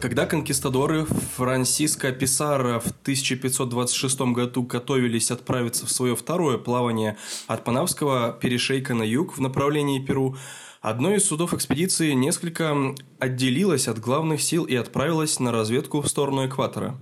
[0.00, 7.16] Когда конкистадоры Франсиско Писаро в 1526 году готовились отправиться в свое второе плавание
[7.46, 10.36] от Панавского перешейка на юг в направлении Перу,
[10.84, 16.46] одно из судов экспедиции несколько отделилось от главных сил и отправилось на разведку в сторону
[16.46, 17.00] экватора.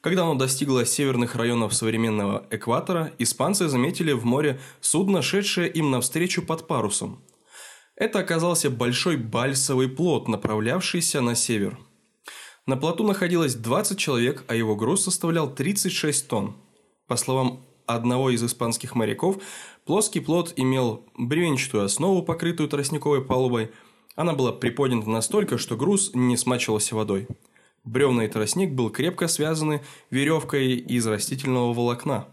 [0.00, 6.40] Когда оно достигло северных районов современного экватора, испанцы заметили в море судно, шедшее им навстречу
[6.42, 7.22] под парусом.
[7.96, 11.78] Это оказался большой бальсовый плот, направлявшийся на север–
[12.68, 16.54] на плоту находилось 20 человек, а его груз составлял 36 тонн.
[17.06, 19.38] По словам одного из испанских моряков,
[19.88, 23.72] плоский плот имел бревенчатую основу, покрытую тростниковой палубой.
[24.16, 27.26] Она была приподнята настолько, что груз не смачивался водой.
[27.84, 29.80] Бревна и тростник был крепко связаны
[30.10, 32.28] веревкой из растительного волокна.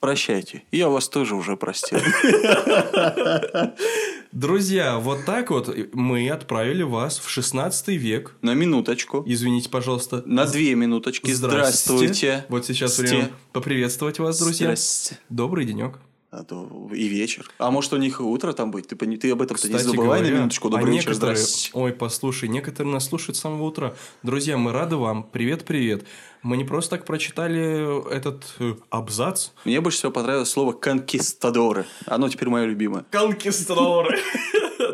[0.00, 2.00] Прощайте, я вас тоже уже простил.
[4.34, 8.34] Друзья, вот так вот мы отправили вас в 16 век.
[8.42, 9.22] На минуточку.
[9.24, 10.24] Извините, пожалуйста.
[10.26, 11.30] На две минуточки.
[11.30, 12.06] Здравствуйте.
[12.06, 12.46] Здравствуйте.
[12.48, 14.66] Вот сейчас время поприветствовать вас, друзья.
[14.66, 15.20] Здрасте.
[15.28, 16.00] Добрый денек.
[16.32, 17.48] А то и вечер.
[17.58, 18.88] А может, у них утро там будет?
[18.88, 20.68] Ты, ты об этом не забывай говоря, на минуточку.
[20.68, 21.36] Добрый а вечер, некоторые...
[21.36, 21.70] здрасте.
[21.72, 23.94] Ой, послушай, некоторые нас слушают с самого утра.
[24.24, 25.22] Друзья, мы рады вам.
[25.22, 26.06] Привет-привет.
[26.44, 29.48] Мы не просто так прочитали этот э, абзац.
[29.64, 31.86] Мне больше всего понравилось слово «конкистадоры».
[32.04, 33.04] Оно теперь мое любимое.
[33.10, 34.18] Конкистадоры.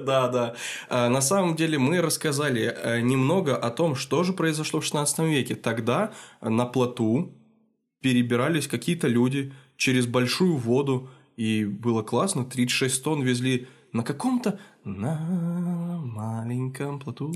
[0.06, 0.54] Да, да.
[0.88, 5.18] А, на самом деле мы рассказали э, немного о том, что же произошло в 16
[5.20, 5.56] веке.
[5.56, 7.34] Тогда на плоту
[8.00, 16.00] перебирались какие-то люди через большую воду, и было классно, 36 тонн везли на каком-то на
[16.04, 17.32] маленьком плоту.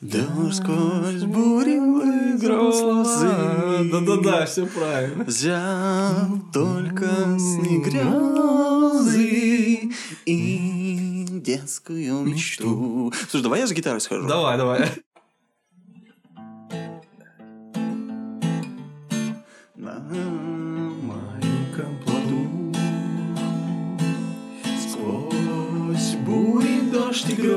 [0.00, 3.90] Дождь сквозь бури грозы.
[3.90, 5.24] Да-да-да, все правильно.
[5.24, 9.92] Взял только снег грозы
[10.26, 13.12] и детскую мечту.
[13.28, 14.26] Слушай, давай я с гитарой схожу.
[14.26, 14.88] Давай, давай.
[27.12, 27.56] Дождь и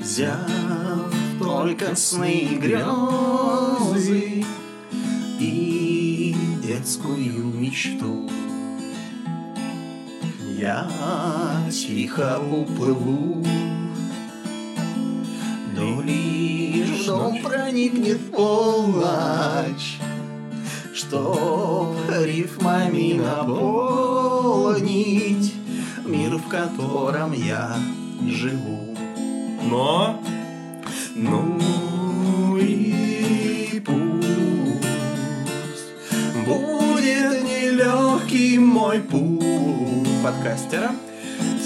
[0.00, 4.44] Взяв только сны и грезы
[5.40, 8.30] И детскую мечту.
[10.56, 10.88] Я
[11.70, 13.44] тихо уплыву,
[15.74, 19.98] Но лишь дом проникнет полночь,
[20.92, 24.40] Чтоб рифмами наполнить
[26.10, 27.76] мир, в котором я
[28.26, 28.96] живу.
[29.62, 30.20] Но,
[31.14, 35.04] ну и пусть
[36.46, 40.90] будет нелегкий мой путь подкастера.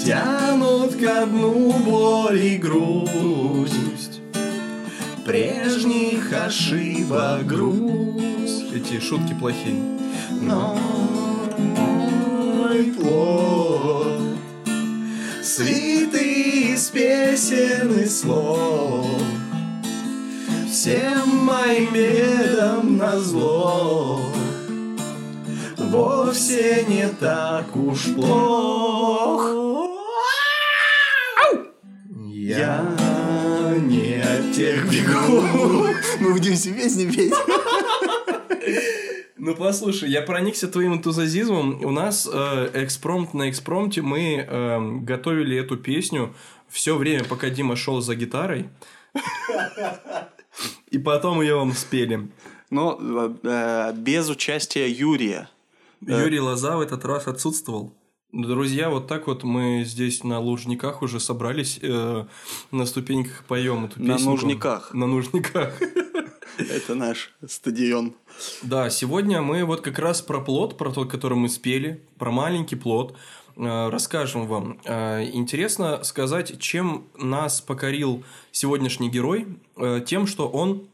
[0.05, 4.21] Тянут ко дну боль и грусть
[5.25, 9.75] Прежних ошибок грусть Эти шутки плохие
[10.41, 10.77] Но
[11.57, 14.34] мой плод
[15.45, 19.05] Свиты из песен и слов.
[20.67, 24.21] Всем моим бедам на зло
[25.77, 29.47] Вовсе не так уж плох.
[32.27, 32.83] Я
[33.81, 37.33] не от тех бегу Мы будем себе песни петь
[39.37, 41.83] ну, послушай, я проникся твоим энтузиазмом.
[41.83, 46.33] У нас э, экспромт на экспромте мы э, готовили эту песню
[46.69, 48.69] все время, пока Дима шел за гитарой.
[50.89, 52.29] И потом ее вам спели.
[52.69, 52.99] Но
[53.43, 55.49] э, без участия Юрия.
[56.01, 57.93] Юрий Лоза в этот раз отсутствовал.
[58.31, 62.25] Друзья, вот так вот мы здесь на Лужниках уже собрались, э,
[62.71, 64.13] на ступеньках поем эту песню.
[64.13, 64.93] На Нужниках.
[64.93, 65.73] На Нужниках.
[66.57, 68.15] Это наш стадион.
[68.61, 72.75] Да, сегодня мы вот как раз про плод, про тот, который мы спели, про маленький
[72.75, 73.15] плод,
[73.55, 74.79] э, расскажем вам.
[74.85, 79.47] Э, интересно сказать, чем нас покорил сегодняшний герой,
[79.77, 80.87] э, тем, что он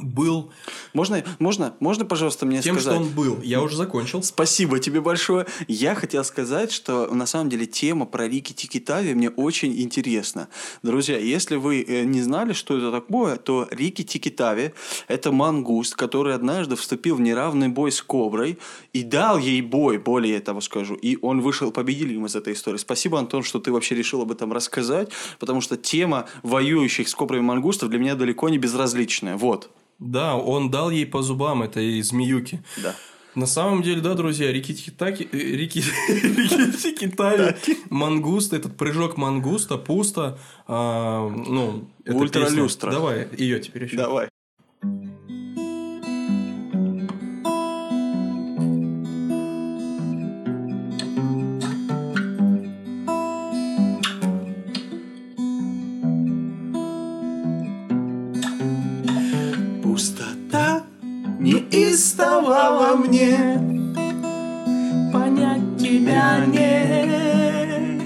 [0.00, 0.50] был...
[0.92, 2.98] Можно, можно, можно, пожалуйста, мне тем, сказать?
[2.98, 3.42] Тем, что он был.
[3.42, 4.22] Я уже закончил.
[4.22, 5.46] Спасибо тебе большое.
[5.66, 10.48] Я хотел сказать, что на самом деле тема про Рики Тикитави мне очень интересна.
[10.82, 14.72] Друзья, если вы э, не знали, что это такое, то Рики Тикитави–
[15.08, 18.58] это мангуст, который однажды вступил в неравный бой с Коброй
[18.92, 22.78] и дал ей бой, более того скажу, и он вышел победителем из этой истории.
[22.78, 27.40] Спасибо, Антон, что ты вообще решил об этом рассказать, потому что тема воюющих с Коброй
[27.40, 29.36] мангустов для меня далеко не безразличная.
[29.36, 29.70] Вот.
[29.98, 32.62] Да, он дал ей по зубам этой змеюки.
[32.82, 32.94] Да.
[33.34, 35.78] На самом деле, да, друзья, Рики Тикитаки, э, Рики,
[36.08, 37.54] Рики Тикитави,
[37.90, 42.90] мангуст, этот прыжок мангуста, пусто, а, ну, Ультралюстра.
[42.90, 43.96] Давай, ее теперь еще.
[43.96, 44.28] Давай.
[61.98, 63.58] Неистовала мне.
[65.12, 68.00] Понять тебя не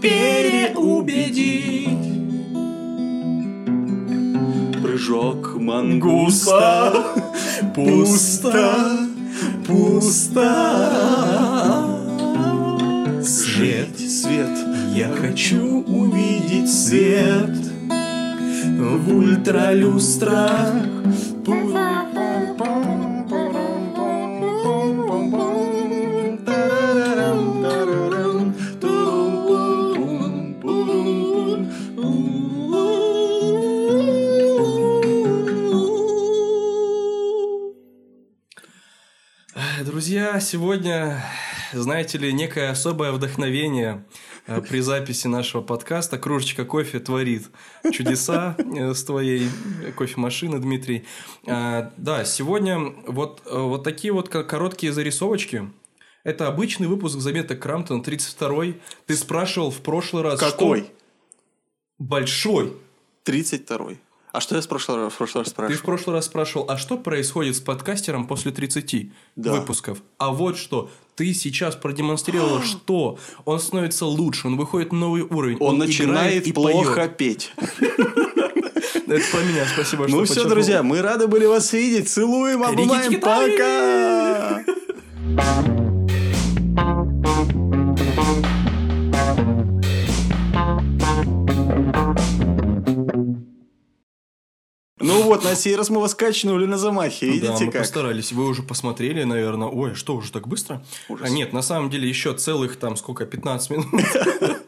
[0.00, 1.62] переубедить.
[4.82, 6.92] Прыжок мангуста.
[7.74, 8.74] Пусто,
[9.66, 10.50] пусто.
[13.22, 14.58] Свет, свет,
[14.96, 17.56] я хочу увидеть свет.
[18.78, 20.82] В ультралюстрах
[40.32, 41.22] Друзья, сегодня,
[41.74, 44.02] знаете ли, некое особое вдохновение
[44.46, 46.16] э, при записи нашего подкаста.
[46.16, 47.50] Кружечка кофе творит
[47.92, 49.50] чудеса э, с твоей
[49.94, 51.04] кофемашины, Дмитрий.
[51.46, 55.70] Э, да, сегодня вот, вот такие вот короткие зарисовочки.
[56.24, 58.80] Это обычный выпуск заметок Крамптона, 32-й.
[59.04, 60.84] Ты спрашивал в прошлый раз, Какой?
[60.84, 60.90] Что...
[61.98, 62.72] Большой.
[63.26, 63.98] 32-й.
[64.32, 65.76] А что я в прошлый, в прошлый раз спрашивал?
[65.76, 69.52] Ты в прошлый раз спрашивал, а что происходит с подкастером после 30 да.
[69.52, 69.98] выпусков?
[70.16, 70.90] А вот что.
[71.14, 75.58] Ты сейчас продемонстрировал, что он становится лучше, он выходит на новый уровень.
[75.60, 77.16] Он, он начинает и плохо поет.
[77.18, 77.52] петь.
[77.58, 82.08] Это про меня, спасибо, что Ну все, друзья, мы рады были вас видеть.
[82.08, 84.64] Целуем, обнимаем, пока!
[95.02, 97.26] Ну вот, на сей раз мы вас качнули на замахе.
[97.26, 97.82] Видите да, мы как?
[97.82, 98.32] постарались.
[98.32, 99.68] Вы уже посмотрели, наверное.
[99.68, 100.84] Ой, что, уже так быстро?
[101.08, 101.26] Ужас.
[101.26, 103.86] А нет, на самом деле еще целых там сколько, 15 минут.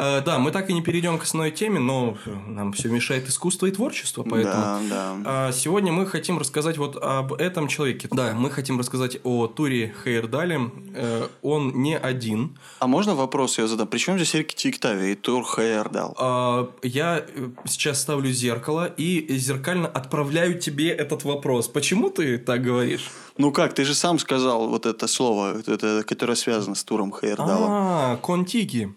[0.00, 2.16] Э, да, мы так и не перейдем к основной теме, но
[2.46, 4.88] нам все мешает искусство и творчество, поэтому...
[4.88, 5.52] Да, да.
[5.52, 8.08] Сегодня мы хотим рассказать вот об этом человеке.
[8.10, 10.70] Да, мы хотим рассказать о Туре Хейердале.
[10.94, 12.58] Э, он не один.
[12.78, 13.88] А можно вопрос я задам?
[13.88, 16.16] Причем здесь Рики Тиктави и Тур Хейердал?
[16.18, 21.68] А, я э, сейчас ставлю зеркало и зеркально отправляю тебе этот вопрос.
[21.68, 23.10] Почему ты так говоришь?
[23.36, 27.68] Ну как, ты же сам сказал вот это слово, это, которое связано с Туром Хейердалом.
[27.68, 28.94] А, контики.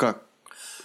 [0.00, 0.22] Как?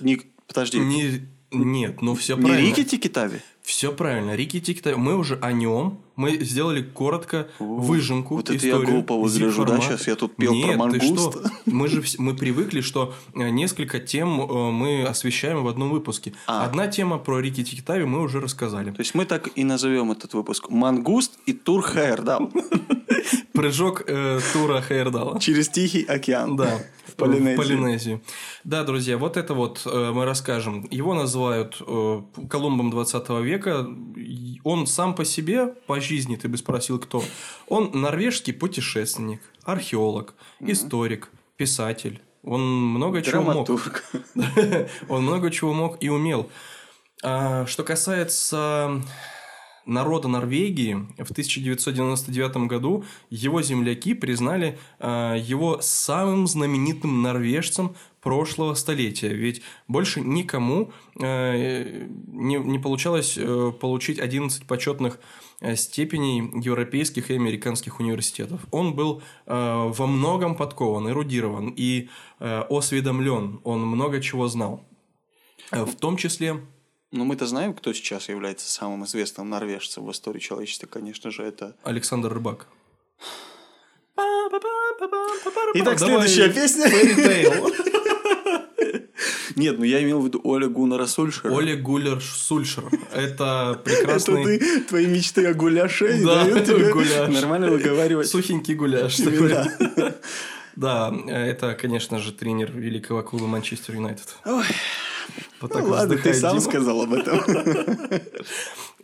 [0.01, 0.77] Не, подожди.
[0.77, 2.61] Не, нет, ну все не правильно.
[2.61, 3.41] Не Рики Тикитави?
[3.61, 4.35] Все правильно.
[4.35, 4.97] Рики Тикитави.
[4.97, 6.01] Мы уже о нем.
[6.15, 8.35] Мы сделали коротко выжимку.
[8.35, 9.79] Вот это я глупо выгляжу, да?
[9.79, 11.33] Сейчас я тут пел Нет, про мангуст.
[11.33, 11.51] Ты что?
[11.65, 16.33] Мы же мы привыкли, что э, несколько тем э, мы освещаем в одном выпуске.
[16.47, 16.65] А.
[16.65, 18.91] Одна тема про Рики Тикитави мы уже рассказали.
[18.91, 22.51] То есть мы так и назовем этот выпуск Мангуст и Тур Хайердал.
[23.53, 25.39] Прыжок э, Тура Хайердала.
[25.39, 26.55] Через Тихий океан.
[26.55, 26.79] Да.
[27.05, 27.53] В Полинезии.
[27.53, 28.21] В Полинезии.
[28.63, 30.85] Да, друзья, вот это вот э, мы расскажем.
[30.91, 33.87] Его называют э, Колумбом 20 века.
[34.63, 37.23] Он сам по себе, по жизни, ты бы спросил, кто?
[37.67, 40.71] Он норвежский путешественник, археолог, mm-hmm.
[40.71, 42.21] историк, писатель.
[42.43, 43.69] Он много чего мог.
[45.09, 46.49] Он много чего мог и умел.
[47.23, 49.01] А, что касается
[49.85, 59.29] народа Норвегии в 1999 году его земляки признали э, его самым знаменитым норвежцем прошлого столетия.
[59.29, 65.19] Ведь больше никому э, не, не получалось э, получить 11 почетных
[65.61, 68.61] э, степеней европейских и американских университетов.
[68.71, 73.59] Он был э, во многом подкован, эрудирован и э, осведомлен.
[73.63, 74.83] Он много чего знал.
[75.71, 76.61] Э, в том числе
[77.15, 80.87] ну, мы-то знаем, кто сейчас является самым известным норвежцем в истории человечества.
[80.87, 81.75] Конечно же, это...
[81.83, 82.67] Александр Рыбак.
[85.75, 86.85] Итак, следующая песня.
[89.55, 91.53] Нет, ну я имел в виду Оля Гуннера Сульшера.
[91.53, 92.83] Оля Гуллер Сульшер.
[93.13, 94.59] Это Это прекрасный...
[94.59, 97.29] ты, твои мечты о гуляше Да, дают тебе гуляш.
[97.29, 98.27] нормально выговаривать.
[98.27, 99.49] Сухенький гуляш такой.
[99.49, 100.15] Да.
[100.75, 104.35] Да, это, конечно же, тренер великого клуба Манчестер Юнайтед.
[104.43, 104.65] Ой,
[105.61, 106.61] Вот ну ладно, ты сам Дима.
[106.71, 107.39] сказал об этом.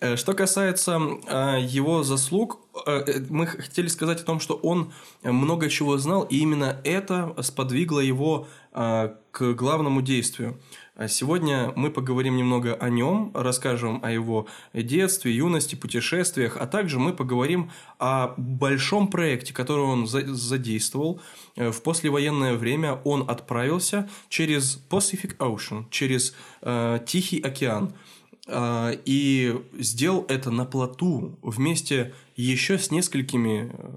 [0.04, 2.58] Э, Что касается э, его заслуг,
[2.88, 7.36] э, э, мы хотели сказать о том, что он много чего знал, и именно это
[7.44, 10.60] сподвигло его э, к главному действию.
[11.01, 17.00] А Сегодня мы поговорим немного о нем, расскажем о его детстве, юности, путешествиях, а также
[17.00, 21.20] мы поговорим о большом проекте, который он за- задействовал.
[21.55, 27.96] Э, В послевоенное время он отправился через Pacific Ocean, через э, Тихий океан.
[28.48, 33.89] А, и сделал это на плоту вместе еще с несколькими э,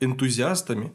[0.00, 0.92] энтузиастами.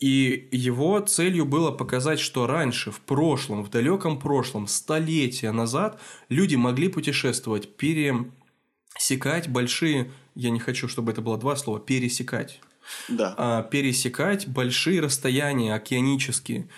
[0.00, 6.56] И его целью было показать, что раньше, в прошлом, в далеком прошлом, столетия назад, люди
[6.56, 12.60] могли путешествовать, пересекать большие, я не хочу, чтобы это было два слова, пересекать
[13.08, 13.34] Да.
[13.36, 16.68] а, пересекать большие расстояния океанические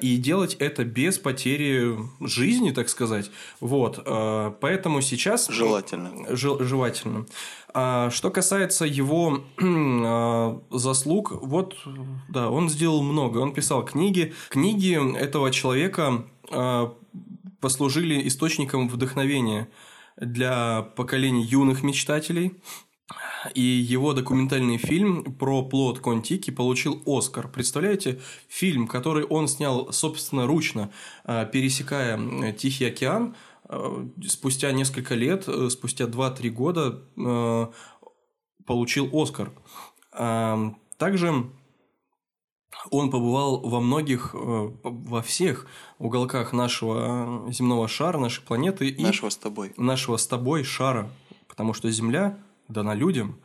[0.00, 3.30] и делать это без потери жизни, так сказать.
[3.60, 6.36] Вот, а, поэтому сейчас Желательно.
[6.36, 7.26] Жел- желательно.
[7.74, 11.76] А, что касается его а, заслуг, вот,
[12.28, 13.38] да, он сделал много.
[13.38, 14.32] Он писал книги.
[14.48, 16.94] Книги этого человека а,
[17.60, 19.68] послужили источником вдохновения
[20.16, 22.54] для поколений юных мечтателей.
[23.54, 27.46] И его документальный фильм про плод Контики получил Оскар.
[27.46, 30.90] Представляете, фильм, который он снял собственноручно,
[31.24, 33.36] э, пересекая Тихий океан,
[33.68, 37.02] э, спустя несколько лет, э, спустя 2-3 года
[38.66, 39.52] получил Оскар.
[40.10, 41.48] А, Также
[42.90, 45.66] он побывал во многих, во всех
[45.98, 49.72] уголках нашего земного шара, нашей планеты и Нашего с тобой.
[49.76, 51.08] нашего с тобой шара,
[51.48, 53.38] потому что Земля дана людям.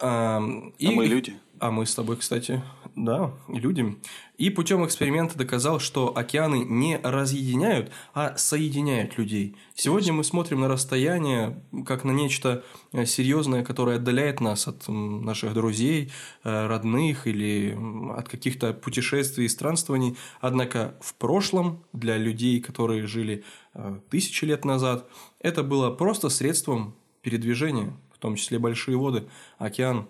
[0.00, 0.42] А,
[0.78, 1.34] и- А мы люди.
[1.60, 2.62] А мы с тобой, кстати,
[2.96, 3.96] да, люди.
[4.36, 9.56] И путем эксперимента доказал, что океаны не разъединяют, а соединяют людей.
[9.74, 15.54] Сегодня мы смотрим на расстояние как на нечто э, серьезное, которое отдаляет нас от наших
[15.54, 16.10] друзей,
[16.42, 17.78] э, родных или
[18.16, 20.16] от каких-то путешествий и странствований.
[20.40, 23.44] Однако в прошлом для людей, которые жили
[23.74, 27.92] э, тысячи лет назад, это было просто средством передвижения,
[28.24, 29.28] том числе большие воды,
[29.58, 30.08] океан.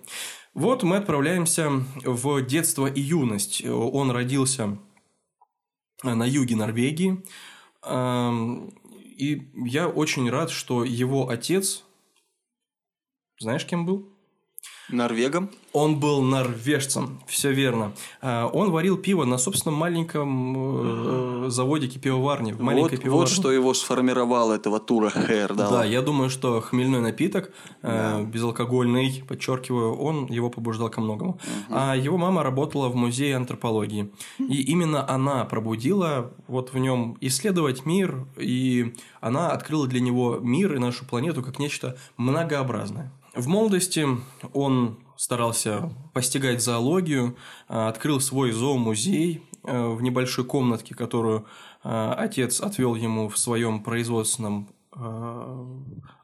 [0.55, 1.69] Вот мы отправляемся
[2.05, 3.65] в детство и юность.
[3.67, 4.79] Он родился
[6.05, 7.25] на юге Норвегии.
[7.83, 8.71] Ам,
[9.19, 11.83] И я очень рад, что его отец,
[13.41, 14.14] знаешь, кем был?
[14.91, 15.51] Норвегом.
[15.73, 17.93] Он был норвежцем, все верно.
[18.21, 23.21] А, Он варил пиво на собственном маленьком э, заводике пивоварни, в маленькой Вот, пивоварне.
[23.21, 25.55] вот что его сформировало, этого Тура Хэр.
[25.55, 31.39] Да, Да, я думаю, что хмельной напиток, э, безалкогольный, подчеркиваю, он его побуждал ко многому.
[31.71, 34.11] А его мама работала в музее антропологии.
[34.39, 40.75] И именно она пробудила вот в нем исследовать мир, и она открыла для него мир
[40.75, 43.11] и нашу планету как нечто многообразное.
[43.35, 44.07] В молодости
[44.53, 47.37] он старался постигать зоологию,
[47.69, 51.47] а, открыл свой зоомузей э, в небольшой комнатке, которую
[51.83, 55.67] э, отец отвел ему в своем производственном э,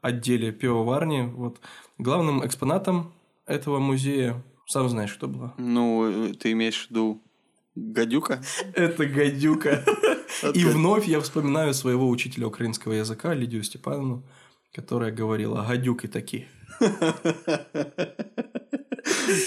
[0.01, 1.21] отделе пивоварни.
[1.21, 1.59] Вот.
[1.97, 3.13] Главным экспонатом
[3.45, 5.53] этого музея, сам знаешь, кто была?
[5.57, 7.21] Ну, э, ты имеешь в виду
[7.75, 8.41] гадюка?
[8.73, 9.83] Это гадюка.
[10.53, 14.23] И вновь я вспоминаю своего учителя украинского языка Лидию Степановну,
[14.73, 16.47] которая говорила «гадюки такие».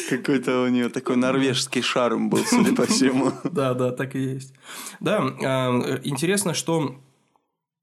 [0.08, 3.32] Какой-то у нее такой норвежский шарм был, судя по всему.
[3.44, 4.54] Да, да, так и есть.
[5.00, 6.96] Да, а, интересно, что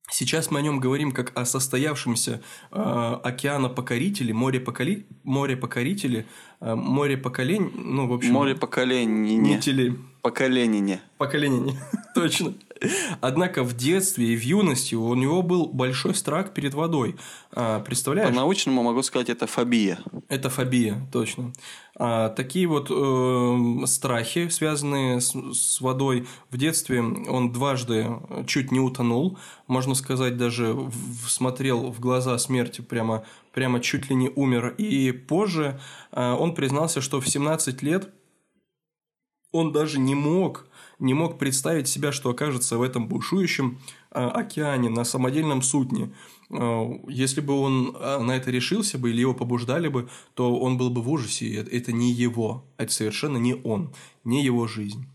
[0.09, 6.25] сейчас мы о нем говорим как о состоявшемся а, океанопокорителе, море-поколи- море-покорителе,
[6.59, 8.33] а, море-поколень, ну, в общем...
[8.33, 9.37] Море поколений.
[9.37, 9.97] Метели.
[10.21, 10.99] Поколений.
[11.17, 11.79] Поколение,
[12.15, 12.53] точно.
[13.21, 17.15] Однако в детстве и в юности у него был большой страх перед водой.
[17.51, 18.29] А, Представляешь?
[18.29, 19.99] По-научному могу сказать, это фобия.
[20.29, 21.53] Это фобия, точно.
[21.95, 26.27] А, такие вот э, страхи, связанные с, с водой.
[26.49, 28.07] В детстве он дважды
[28.47, 29.37] чуть не утонул,
[29.67, 33.23] можно сказать, даже в- смотрел в глаза смерти, прямо,
[33.53, 34.73] прямо чуть ли не умер.
[34.79, 35.79] И позже
[36.11, 38.09] э, он признался, что в 17 лет
[39.51, 40.67] он даже не мог,
[40.99, 43.79] не мог представить себя, что окажется в этом бушующем
[44.11, 46.11] э, океане на самодельном судне.
[46.49, 50.77] Э, Если бы он э, на это решился бы или его побуждали бы, то он
[50.77, 51.53] был бы в ужасе.
[51.55, 53.93] это не его, это совершенно не он,
[54.23, 55.05] не его жизнь.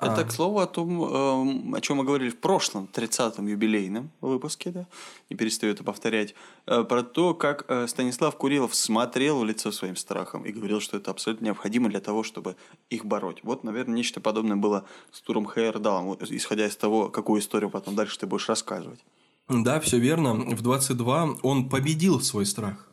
[0.00, 4.70] Это, к слову, о том, эм, о чем мы говорили в прошлом 30-м юбилейном выпуске,
[4.70, 4.86] да,
[5.28, 6.34] не перестаю это повторять,
[6.66, 10.96] э, про то, как э, Станислав Курилов смотрел в лицо своим страхом и говорил, что
[10.96, 12.54] это абсолютно необходимо для того, чтобы
[12.90, 13.40] их бороть.
[13.42, 18.18] Вот, наверное, нечто подобное было с Туром Хейердалом, исходя из того, какую историю потом дальше
[18.20, 19.00] ты будешь рассказывать.
[19.48, 20.34] Да, все верно.
[20.34, 22.87] В 22 он победил свой страх.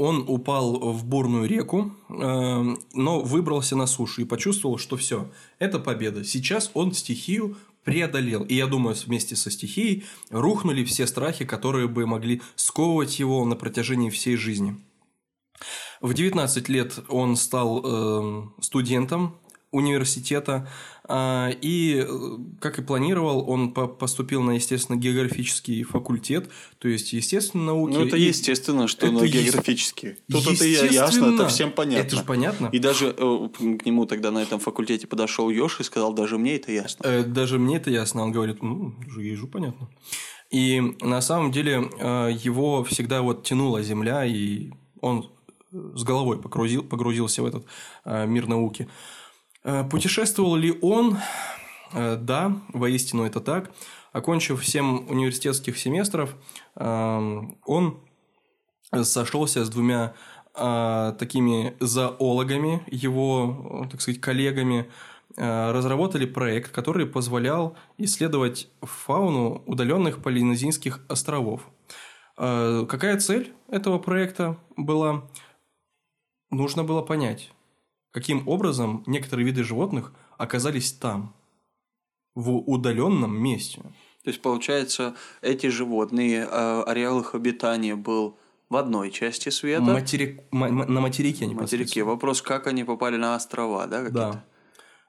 [0.00, 5.78] Он упал в бурную реку, э, но выбрался на сушу и почувствовал, что все, это
[5.78, 6.24] победа.
[6.24, 8.42] Сейчас он стихию преодолел.
[8.44, 13.56] И я думаю, вместе со стихией рухнули все страхи, которые бы могли сковывать его на
[13.56, 14.74] протяжении всей жизни.
[16.00, 19.36] В 19 лет он стал э, студентом
[19.70, 20.66] университета,
[21.10, 26.48] и, э, как и планировал, он поступил на, естественно, географический факультет,
[26.78, 27.94] то есть, естественно, науки.
[27.94, 28.22] Ну, это и...
[28.22, 30.16] естественно, что это на географический.
[30.30, 32.06] Тут это ясно, это всем понятно.
[32.06, 32.68] Это же понятно.
[32.72, 36.56] И даже э, к нему тогда на этом факультете подошел Ёж и сказал, даже мне
[36.56, 37.02] это ясно.
[37.04, 38.22] Э, даже мне это ясно.
[38.22, 39.88] Он говорит, ну, ежу понятно.
[40.50, 41.88] И на самом деле
[42.42, 45.30] его всегда вот тянула земля, и он
[45.72, 47.64] с головой погрузил, погрузился в этот
[48.04, 48.88] мир науки.
[49.62, 51.18] Э, путешествовал ли он?
[51.92, 53.70] Э, да, воистину это так.
[54.12, 56.34] Окончив 7 университетских семестров,
[56.76, 58.00] э, он
[59.02, 60.14] сошелся с двумя
[60.52, 64.90] такими зоологами, его, так сказать, коллегами,
[65.36, 71.70] разработали проект, который позволял исследовать фауну удаленных полинезийских островов.
[72.34, 75.22] Какая цель этого проекта была?
[76.50, 77.52] Нужно было понять,
[78.10, 81.34] каким образом некоторые виды животных оказались там,
[82.34, 83.82] в удаленном месте.
[84.22, 88.38] То есть, получается, эти животные, э, ареал их обитания был
[88.68, 89.82] в одной части света.
[89.82, 92.04] Материк, на материке они материке.
[92.04, 94.08] Вопрос, как они попали на острова, да?
[94.10, 94.44] Да.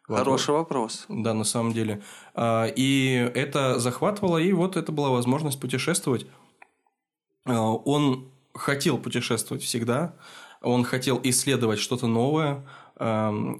[0.03, 1.05] Хороший вопрос.
[1.07, 2.01] Да, на самом деле.
[2.33, 6.25] А, и это захватывало, и вот это была возможность путешествовать.
[7.45, 10.15] А, он хотел путешествовать всегда,
[10.61, 12.67] он хотел исследовать что-то новое,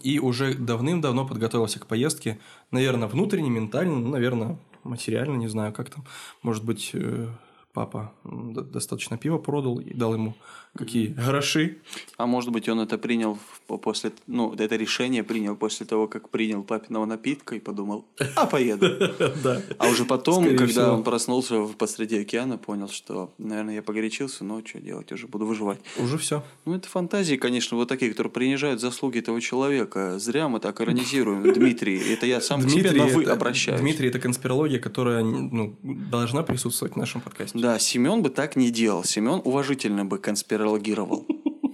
[0.03, 5.89] и уже давным-давно подготовился к поездке, наверное, внутренне, ментально, ну, наверное, материально, не знаю, как
[5.89, 6.03] там,
[6.43, 7.27] может быть, э,
[7.73, 10.35] папа достаточно пива продал и дал ему
[10.77, 11.77] какие гроши.
[12.17, 13.37] А может быть, он это принял
[13.67, 18.87] после, ну, это решение принял после того, как принял папиного напитка и подумал, а поеду.
[19.43, 19.61] Да.
[19.77, 24.79] А уже потом, когда он проснулся посреди океана, понял, что, наверное, я погорячился, но что
[24.79, 25.79] делать, уже буду выживать.
[25.97, 26.43] Уже все.
[26.65, 30.19] Ну, это фантазии, конечно, вот такие, которые принижают заслуги этого человека.
[30.19, 31.53] Зря мы так иронизируем.
[31.53, 33.79] Дмитрий, это я сам к себе на «вы» обращаюсь.
[33.79, 37.57] Дмитрий, это конспирология, которая ну, должна присутствовать в нашем подкасте.
[37.61, 39.03] Да, Семен бы так не делал.
[39.03, 41.27] Семен уважительно бы конспирологировал.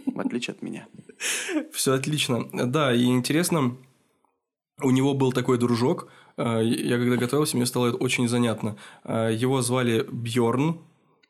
[0.06, 0.86] В отличие от меня.
[1.72, 2.46] Все отлично.
[2.52, 3.78] Да, и интересно,
[4.82, 6.10] у него был такой дружок.
[6.36, 8.76] Э, я когда готовился, мне стало это очень занятно.
[9.06, 10.82] Э, его звали Бьорн.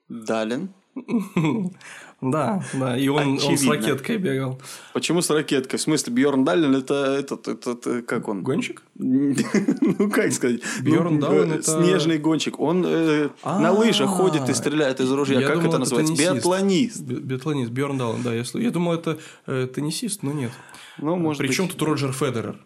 [0.10, 0.74] Далин.
[2.20, 4.60] Да, да, и он, он с ракеткой бегал.
[4.94, 5.78] Почему с ракеткой?
[5.78, 8.42] В смысле, Бьорн Даллен это этот, этот, как он?
[8.42, 8.82] Гонщик?
[8.96, 10.62] ну, как сказать?
[10.82, 11.80] Бьорн ну, Даллен это...
[11.80, 12.60] Снежный гонщик.
[12.60, 15.42] Он э, на лыжах ходит и стреляет из ружья.
[15.42, 16.16] Как это называется?
[16.16, 17.02] Биатлонист.
[17.02, 18.34] Биатлонист, Бьорн Даллен, да.
[18.34, 20.52] Я думал, это э, теннисист, но нет.
[20.98, 22.58] Ну, может Причем тут Роджер Федерер?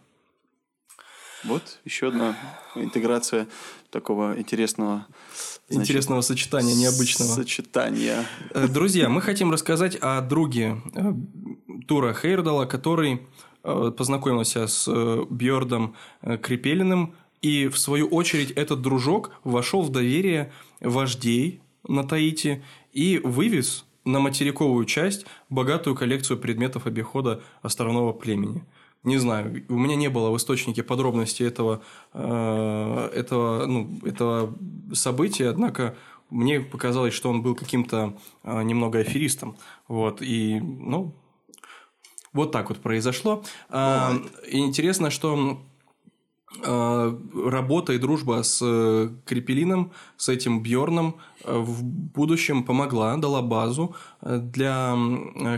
[1.43, 2.37] Вот еще одна
[2.75, 3.47] интеграция
[3.89, 5.07] такого интересного
[5.71, 7.29] Значит, интересного сочетания, необычного.
[7.29, 8.25] Сочетания.
[8.53, 11.13] Э, друзья, мы хотим рассказать о друге э,
[11.87, 13.21] Тура Хейрдала, который
[13.63, 14.87] э, познакомился с
[15.29, 23.19] Бьордом Крепелиным, и в свою очередь этот дружок вошел в доверие вождей на Таити и
[23.23, 28.63] вывез на материковую часть богатую коллекцию предметов обихода островного племени–
[29.03, 31.81] не знаю, у меня не было в источнике подробностей этого,
[32.13, 34.55] э, этого, ну, этого
[34.93, 35.95] события, однако
[36.29, 39.57] мне показалось, что он был каким-то э, немного аферистом.
[39.87, 41.13] Вот, и, ну,
[42.31, 43.43] вот так вот произошло.
[43.69, 44.13] А,
[44.49, 45.59] интересно, что
[46.63, 48.59] э, работа и дружба с
[49.25, 54.95] Крепелином, с этим Бьорном в будущем помогла, дала базу для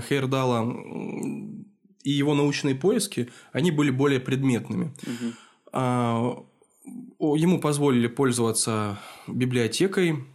[0.10, 0.74] Хейрдала
[2.04, 4.94] и его научные поиски, они были более предметными.
[5.74, 6.48] Угу.
[7.20, 10.26] Ему позволили пользоваться библиотекой,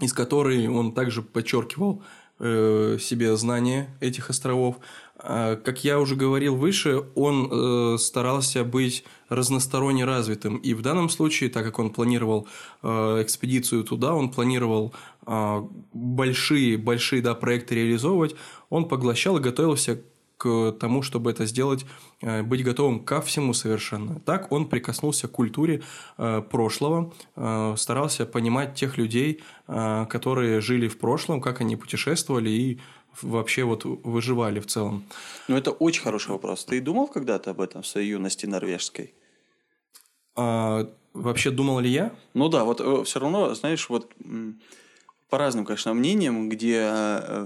[0.00, 2.02] из которой он также подчеркивал
[2.38, 4.76] э, себе знания этих островов.
[5.16, 10.58] А, как я уже говорил выше, он э, старался быть разносторонне развитым.
[10.58, 12.46] И в данном случае, так как он планировал
[12.82, 12.88] э,
[13.22, 14.94] экспедицию туда, он планировал
[15.92, 18.34] большие-большие да, проекты реализовывать,
[18.70, 20.00] он поглощал и готовился
[20.38, 21.84] к тому, чтобы это сделать,
[22.22, 24.20] э, быть готовым ко всему совершенно.
[24.20, 25.82] Так он прикоснулся к культуре
[26.16, 32.80] э, прошлого, э, старался понимать тех людей, которые жили в прошлом, как они путешествовали и
[33.20, 35.04] вообще вот выживали в целом.
[35.48, 36.64] Ну, это очень хороший вопрос.
[36.64, 39.12] Ты думал когда-то об этом в своей юности норвежской?
[40.36, 42.12] А, вообще думал ли я?
[42.32, 44.10] Ну да, вот все равно, знаешь, вот
[45.28, 46.90] по разным, конечно, мнениям, где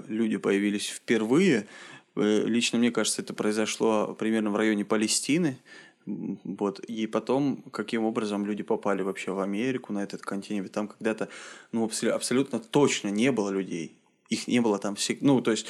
[0.06, 1.66] люди появились впервые,
[2.14, 5.58] лично мне кажется, это произошло примерно в районе Палестины,
[6.06, 11.28] вот, и потом, каким образом люди попали вообще в Америку, на этот континент, там когда-то,
[11.70, 13.96] ну, абсо- абсолютно точно не было людей,
[14.28, 15.66] их не было там всегда, ну, то есть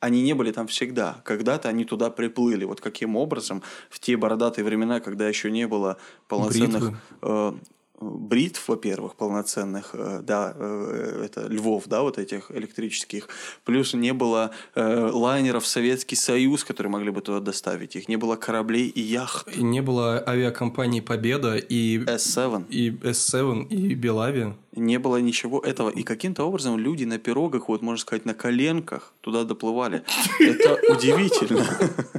[0.00, 1.20] они не были там всегда.
[1.24, 2.64] Когда-то они туда приплыли.
[2.64, 5.96] Вот каким образом в те бородатые времена, когда еще не было
[6.28, 6.98] полноценных Бритвы.
[7.22, 7.52] э,
[8.00, 13.28] бритв, во-первых, полноценных, э, да, э, это львов, да, вот этих электрических.
[13.64, 18.08] Плюс не было э, лайнеров Советский Союз, которые могли бы туда доставить их.
[18.08, 19.48] Не было кораблей и яхт.
[19.56, 22.66] И Не было авиакомпаний «Победа» и, S7.
[22.68, 24.56] и S7, и «Белавия».
[24.76, 25.88] Не было ничего этого.
[25.88, 30.02] И каким-то образом люди на пирогах, вот можно сказать, на коленках туда доплывали.
[30.38, 31.66] Это удивительно.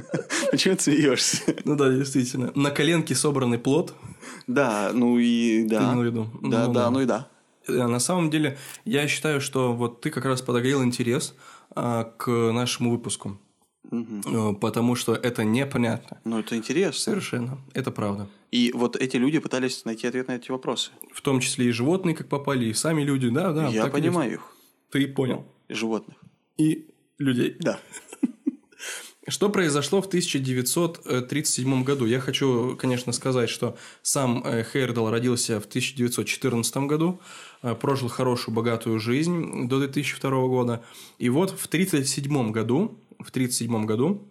[0.50, 1.42] Почему ты смеешься?
[1.64, 2.50] Ну да, действительно.
[2.56, 3.94] На коленке собранный плод.
[4.48, 5.92] Да, ну и Ты да.
[5.92, 6.24] имел в виду?
[6.42, 6.90] Да, Ну, да, да.
[6.90, 7.28] ну и да.
[7.68, 11.34] Э, На самом деле, я считаю, что вот ты как раз подогрел интерес
[11.70, 13.38] а, к нашему выпуску.
[13.92, 16.18] Э, Потому что это непонятно.
[16.24, 17.12] Ну, это интересно.
[17.12, 17.58] Совершенно.
[17.74, 18.26] Это правда.
[18.50, 20.90] И вот эти люди пытались найти ответ на эти вопросы.
[21.12, 23.28] В том числе и животные, как попали, и сами люди.
[23.28, 23.68] Да, да.
[23.68, 24.52] Я понимаю их.
[24.90, 25.44] Ты понял.
[25.68, 26.16] Животных.
[26.56, 27.56] И людей.
[27.60, 27.78] Да.
[29.28, 32.06] Что произошло в 1937 году?
[32.06, 37.20] Я хочу, конечно, сказать, что сам э, Хейрдал родился в 1914 году,
[37.62, 40.82] э, прожил хорошую, богатую жизнь до 2002 года.
[41.18, 44.26] И вот в 1937 году, в 1937 году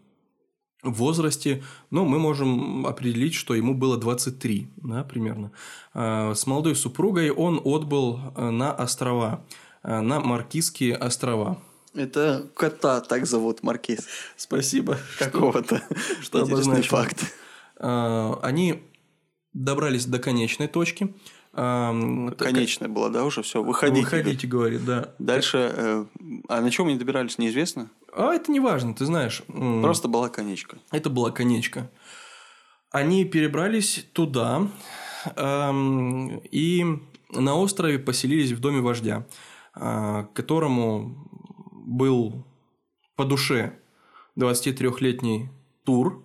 [0.81, 5.51] в возрасте, ну, мы можем определить, что ему было 23, да, примерно.
[5.93, 9.45] Э, С молодой супругой он отбыл на острова,
[9.83, 11.61] на Маркизские острова.
[11.97, 14.07] Это кота так зовут, Маркиз.
[14.35, 14.97] Спасибо.
[15.17, 15.81] Какого-то.
[16.21, 17.33] что Интересный факт.
[17.79, 18.83] Они
[19.53, 21.13] добрались до конечной точки.
[21.53, 21.91] А,
[22.37, 23.63] Конечная была, да, уже все.
[23.63, 24.03] Выходите.
[24.03, 25.15] Выходите, говорит, да.
[25.17, 26.05] Дальше, э,
[26.49, 27.89] а на чем они добирались, неизвестно.
[28.13, 29.41] А это не важно, ты знаешь.
[29.47, 30.77] Просто была конечка.
[30.91, 31.89] Это была конечка.
[32.91, 34.67] Они перебрались туда
[35.35, 36.85] и
[37.31, 39.25] на острове поселились в доме вождя,
[39.73, 41.27] а, которому
[41.87, 42.43] был
[43.15, 43.79] по душе
[44.37, 45.49] 23-летний
[45.83, 46.23] тур.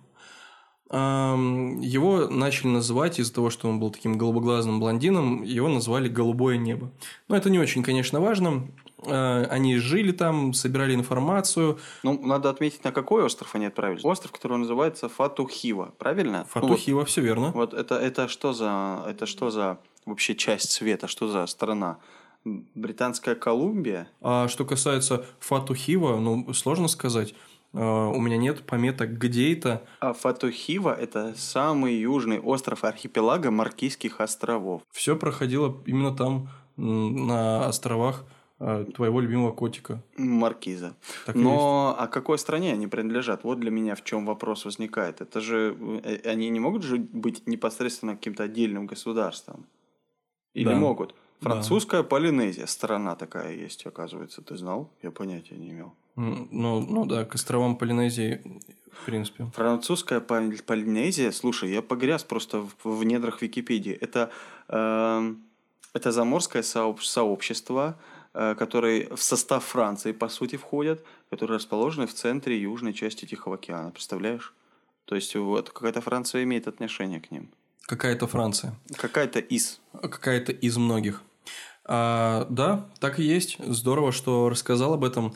[0.91, 6.91] Его начали называть из-за того, что он был таким голубоглазым блондином, его назвали «Голубое небо».
[7.27, 8.67] Но это не очень, конечно, важно.
[9.07, 11.79] А, Они жили там, собирали информацию.
[12.03, 14.05] Ну, надо отметить, на какой остров они отправились.
[14.05, 16.45] Остров, который называется Фатухива, правильно?
[16.53, 17.51] Ну, Фатухива, все верно.
[17.55, 21.97] Вот это, это что за это что за вообще часть света, что за страна?
[22.45, 24.07] Британская Колумбия?
[24.21, 27.33] А что касается Фатухива, ну, сложно сказать.
[27.73, 29.83] А, У меня нет пометок, где это.
[29.99, 34.81] А Фатухива это самый южный остров архипелага Маркизских островов.
[34.91, 38.25] Все проходило именно там, на островах
[38.59, 40.03] а, твоего любимого котика.
[40.17, 40.95] Маркиза.
[41.25, 43.43] Так Но а какой стране они принадлежат?
[43.43, 45.21] Вот для меня в чем вопрос возникает.
[45.21, 49.65] Это же э, они не могут же быть непосредственно каким-то отдельным государством?
[50.53, 50.75] Или Да.
[50.75, 51.15] могут?
[51.43, 51.49] Да.
[51.49, 54.41] Французская Полинезия, страна такая есть, оказывается.
[54.41, 54.89] Ты знал?
[55.03, 55.93] Я понятия не имел.
[56.15, 58.41] Ну, ну да, к островам Полинезии,
[58.91, 59.47] в принципе.
[59.55, 63.93] Французская Пол- Полинезия, слушай, я погряз просто в, в недрах Википедии.
[63.93, 64.29] Это,
[64.67, 65.43] эм,
[65.93, 67.97] это заморское сооб- сообщество,
[68.33, 73.55] э, которое в состав Франции, по сути, входят, которые расположены в центре южной части Тихого
[73.55, 73.89] океана.
[73.89, 74.53] Представляешь?
[75.05, 77.49] То есть вот какая-то Франция имеет отношение к ним.
[77.87, 78.75] Какая-то Франция.
[78.95, 79.81] Какая-то из.
[80.01, 81.21] Какая-то из многих.
[81.85, 83.57] А, да, так и есть.
[83.59, 85.33] Здорово, что рассказал об этом.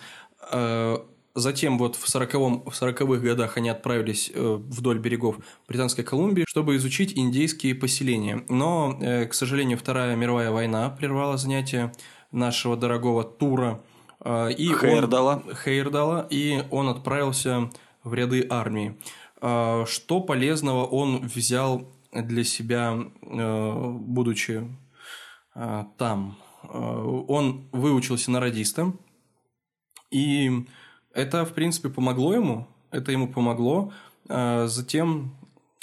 [0.52, 1.06] А,
[1.36, 6.76] затем вот в 40 в 40-х годах они отправились э, вдоль берегов Британской Колумбии, чтобы
[6.78, 8.44] изучить индейские поселения.
[8.50, 11.92] Но, э, к сожалению, Вторая мировая война прервала занятия
[12.32, 13.82] нашего дорогого тура.
[14.20, 15.44] А, и он- Хейердала.
[15.64, 17.70] Хейердала, и он отправился
[18.04, 18.98] в ряды армии.
[19.42, 24.68] А, Что полезного он взял для себя, э, будучи
[25.98, 26.38] там?
[26.64, 28.94] А, Он выучился на радиста,
[30.12, 30.66] и
[31.14, 32.68] это, в принципе, помогло ему.
[32.92, 33.92] Это ему помогло.
[34.30, 35.36] А, Затем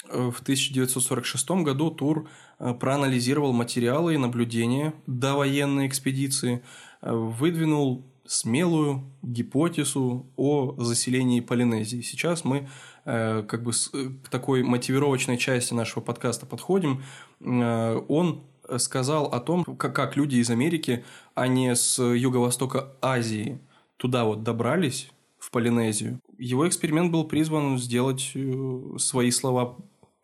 [0.09, 2.27] э, в 1946 году Тур
[2.59, 6.63] э, проанализировал материалы и наблюдения довоенной экспедиции,
[7.01, 12.01] э, выдвинул смелую гипотезу о заселении Полинезии.
[12.01, 12.67] Сейчас мы
[13.03, 17.03] как бы к такой мотивировочной части нашего подкаста подходим.
[17.39, 18.41] Он
[18.77, 23.59] сказал о том, как, люди из Америки, а не с юго-востока Азии,
[23.97, 25.09] туда вот добрались,
[25.45, 26.19] в Полинезию.
[26.37, 29.77] Его эксперимент был призван сделать э, свои слова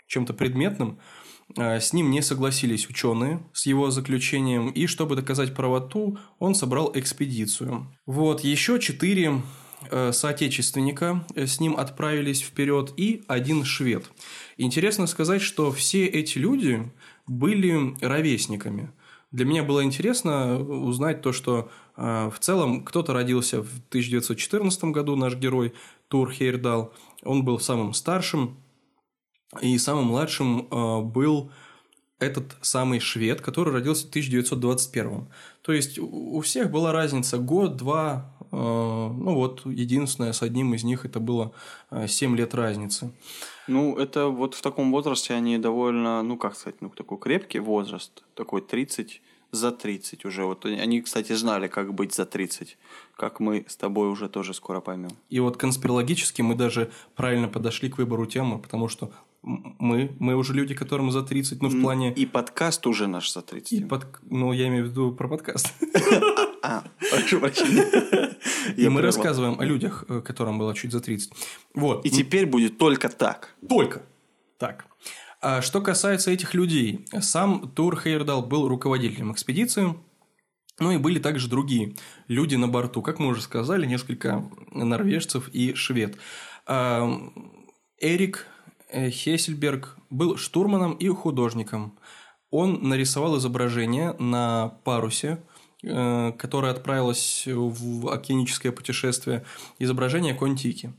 [0.08, 1.00] чем-то предметным.
[1.58, 6.92] Э, С ним не согласились ученые с его заключением, и чтобы доказать правоту, он собрал
[6.96, 7.88] экспедицию.
[8.08, 9.44] Вот, еще четыре
[9.92, 14.10] э, соотечественника э, с ним отправились вперед, и один швед.
[14.58, 16.92] Интересно сказать, что все эти люди
[17.32, 18.92] были ровесниками.
[19.32, 25.16] Для меня было интересно узнать то, что э, в целом кто-то родился в 1914 году,
[25.16, 25.74] наш герой
[26.10, 26.94] Тур Хейрдал.
[27.24, 28.58] Он был самым старшим,
[29.62, 31.52] и самым младшим э, был
[32.20, 35.30] этот самый швед, который родился в 1921.
[35.62, 38.34] То есть у всех была разница год-два.
[38.41, 41.52] э, ну вот, единственное, с одним из них это было
[41.90, 43.12] э, 7 лет разницы.
[43.68, 48.24] Ну, это вот в таком возрасте они довольно, ну, как сказать, ну, такой крепкий возраст,
[48.36, 50.44] такой 30 за 30 уже.
[50.44, 52.78] Вот они- кстати, знали, как быть за 30,
[53.16, 55.12] как мы с тобой уже тоже скоро поймем.
[55.30, 59.12] И вот конспирологически мы даже правильно подошли к выбору темы, потому что
[59.44, 62.14] мы, мы уже люди, которым за 30, ну, в плане...
[62.14, 63.74] И подкаст уже наш за 30.
[63.74, 64.06] И под...
[64.30, 65.74] Ну, я имею в виду про подкаст.
[66.64, 68.38] А, прошу прощения.
[68.78, 71.32] И мы рассказываем о людях, э, которым было чуть за 30.
[71.74, 72.06] Вот.
[72.06, 73.56] И теперь будет только так.
[73.68, 74.04] Только.
[74.60, 74.86] Так.
[75.42, 79.96] А что касается этих людей, сам Тур Хейердал был руководителем экспедиции,
[80.80, 81.96] ну и были также другие
[82.28, 86.18] люди на борту, как мы уже сказали, несколько норвежцев и швед.
[86.68, 87.10] А,
[88.00, 88.46] Эрик
[88.90, 91.98] э, Хессельберг был штурманом и художником.
[92.52, 95.42] Он нарисовал изображение на парусе,
[95.84, 99.46] э, которое отправилось в океаническое путешествие,
[99.80, 100.94] изображение Контики.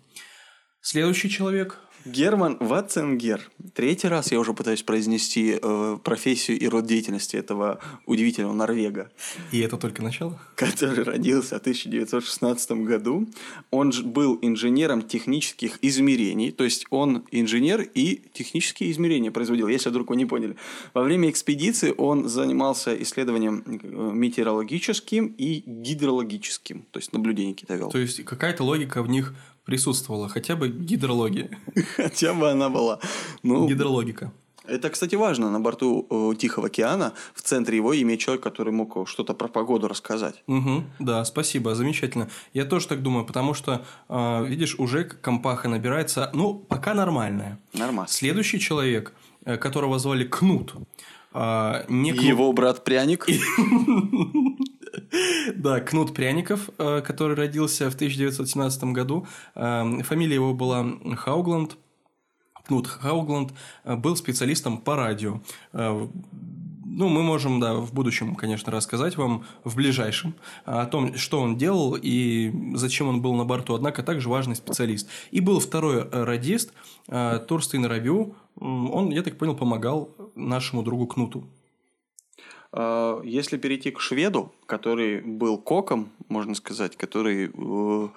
[0.81, 3.51] Следующий человек Герман Ватценгер.
[3.75, 9.11] Третий раз я уже пытаюсь произнести э, профессию и род деятельности этого удивительного Норвега.
[9.51, 10.39] И это только начало?
[10.63, 13.29] который родился в 1916 году.
[13.71, 20.11] Он был инженером технических измерений, то есть он инженер и технические измерения производил, если вдруг
[20.11, 20.57] вы не поняли.
[20.95, 27.91] Во время экспедиции он занимался исследованием э, метеорологическим и гидрологическим, то есть наблюдение какие-то вел.
[27.91, 31.51] То есть какая-то логика в них присутствовала, хотя бы гидрология,
[31.97, 32.99] Хотя бы она была.
[33.43, 34.33] Ну, гидрологика.
[34.65, 39.09] Это, кстати, важно на борту э, Тихого океана, в центре его иметь человек, который мог
[39.09, 40.45] что-то про погоду рассказать.
[40.47, 42.29] Угу, да, спасибо, замечательно.
[42.55, 47.59] Я тоже так думаю, потому что, э, видишь, уже компаха набирается, ну, пока нормальная.
[47.73, 48.07] Нормально.
[48.09, 49.13] Следующий человек,
[49.45, 50.75] э, которого звали Кнут,
[51.35, 53.27] э, не Кнут- Его брат Пряник.
[55.55, 59.27] Да, Кнут Пряников, э, который родился в 1917 году.
[59.55, 61.77] Э, Фамилия его была Хаугланд.
[62.67, 63.53] Кнут Хаугланд
[63.85, 65.41] э, был специалистом по радио.
[65.73, 66.09] Э,
[66.95, 70.35] Ну, мы можем, да, в будущем, конечно, рассказать вам в ближайшем
[70.67, 73.75] о том, что он делал и зачем он был на борту.
[73.75, 75.09] Однако также важный специалист.
[75.33, 76.75] И был второй радист
[77.07, 78.35] Торстейн Рабю.
[78.61, 81.45] Он, я так понял, помогал нашему другу Кнуту.
[82.73, 87.47] А, Если перейти к шведу, который был коком, можно сказать, который...
[87.53, 88.09] э,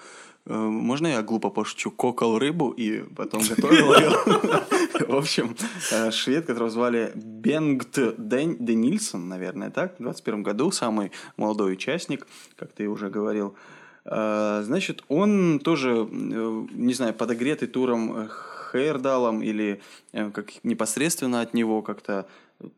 [0.46, 1.92] э, Можно я глупо пошучу?
[1.92, 4.10] Кокал рыбу и потом готовил ее.
[5.08, 5.56] В общем,
[5.92, 12.26] э, швед, которого звали Бенгт Ден- Денильсон, наверное, так, в 21 году, самый молодой участник,
[12.56, 13.56] как ты уже говорил.
[14.06, 18.30] А, Значит, он тоже, не знаю, подогретый туром
[18.72, 22.26] Хейердалом или как непосредственно от него как-то,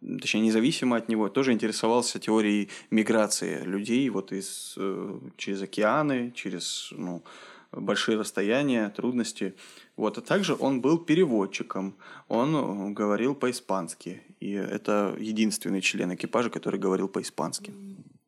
[0.02, 6.89] точнее, независимо от него, тоже интересовался теорией миграции людей вот из, э, через океаны, через
[6.91, 7.23] ну,
[7.71, 9.54] большие расстояния, трудности.
[9.95, 10.17] Вот.
[10.17, 11.95] А также он был переводчиком,
[12.28, 14.21] он говорил по-испански.
[14.39, 17.73] И это единственный член экипажа, который говорил по-испански.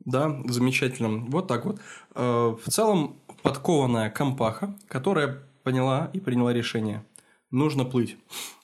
[0.06, 1.26] Да, замечательно.
[1.30, 1.80] Вот так вот.
[2.16, 7.04] Э, В целом, подкованная компаха, которая поняла и приняла решение.
[7.52, 8.18] Нужно плыть.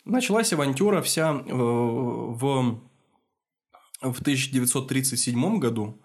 [0.05, 2.79] Началась авантюра вся э, в,
[4.01, 5.99] в 1937 году,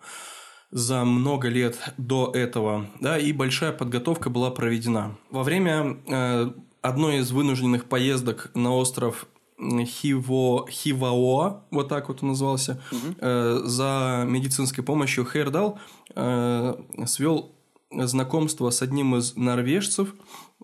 [0.70, 5.18] за много лет до этого, да, и большая подготовка была проведена.
[5.30, 9.26] Во время э, одной из вынужденных поездок на остров
[9.58, 15.78] Хиво, Хиваоа, вот так вот он назывался, э, за медицинской помощью Хейрдал
[16.14, 16.74] э,
[17.06, 17.52] свел
[17.90, 20.14] знакомство с одним из норвежцев,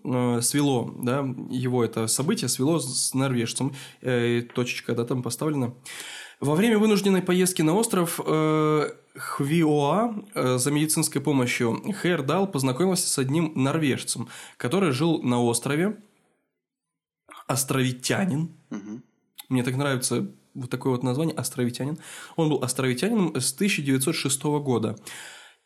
[0.03, 5.73] свело, да, его это событие свело с норвежцем, э, точечка, да, там поставлена.
[6.39, 13.17] Во время вынужденной поездки на остров э, Хвиоа э, за медицинской помощью Хейрдал познакомился с
[13.17, 15.97] одним норвежцем, который жил на острове.
[17.47, 18.51] Островитянин.
[19.49, 21.97] Мне так нравится вот такое вот название «Островитянин».
[22.35, 24.97] Он был островитянином с 1906 года.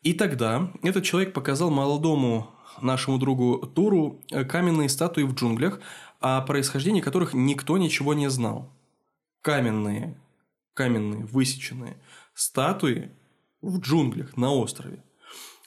[0.02, 2.48] И тогда этот человек показал молодому
[2.82, 5.80] нашему другу Туру э, каменные статуи в джунглях,
[6.20, 8.70] о происхождении которых никто ничего не знал.
[9.40, 10.16] Каменные,
[10.74, 11.96] каменные, высеченные
[12.34, 13.10] статуи
[13.60, 15.02] в джунглях на острове.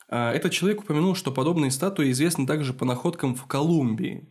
[0.08, 4.28] А Этот человек упомянул, что подобные статуи известны также по находкам в Колумбии,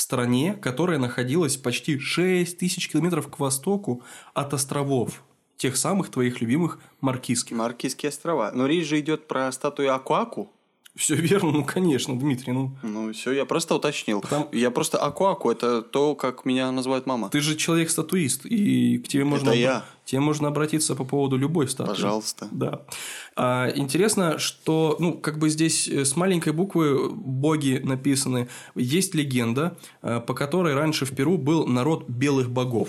[0.00, 4.02] стране, которая находилась почти 6 тысяч километров к востоку
[4.34, 5.22] от островов,
[5.56, 7.56] тех самых твоих любимых Маркизских.
[7.56, 8.50] Маркизские острова.
[8.52, 10.52] Но речь же идет про статую Акуаку.
[10.96, 14.20] Все верно, ну конечно, Дмитрий, ну Ну, все, я просто уточнил.
[14.28, 17.28] Там- Я просто Акуаку, это то, как меня называет мама.
[17.30, 19.84] ты же человек-статуист, и к тебе можно, Это я.
[20.04, 21.94] тебе можно обратиться по поводу любой статуи.
[21.94, 22.48] Пожалуйста.
[22.50, 22.82] Да.
[23.36, 28.48] А, интересно, что, ну, как бы здесь э, с маленькой буквы боги написаны.
[28.74, 32.88] Есть легенда, э, по которой раньше в Перу был народ белых богов.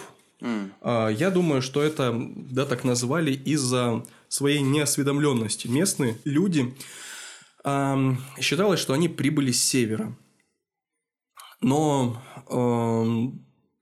[0.81, 5.67] А, Я думаю, что это, да, так называли из-за своей неосведомленности.
[5.67, 6.73] Местные люди
[8.39, 10.15] считалось, что они прибыли с севера.
[11.61, 12.21] Но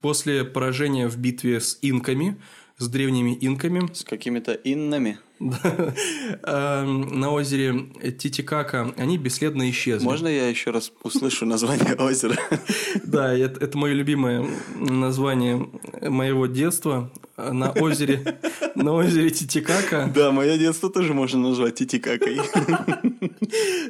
[0.00, 2.40] после поражения в битве с инками,
[2.78, 5.18] с древними инками, С какими-то иннами.
[6.42, 10.04] ам, на озере Титикака, они бесследно исчезли.
[10.04, 12.36] Можно я еще раз услышу название озера?
[13.04, 15.68] Да, это мое любимое название
[16.02, 18.38] моего детства на озере,
[18.74, 20.10] на озере Титикака.
[20.14, 22.38] Да, мое детство тоже можно назвать Титикакой.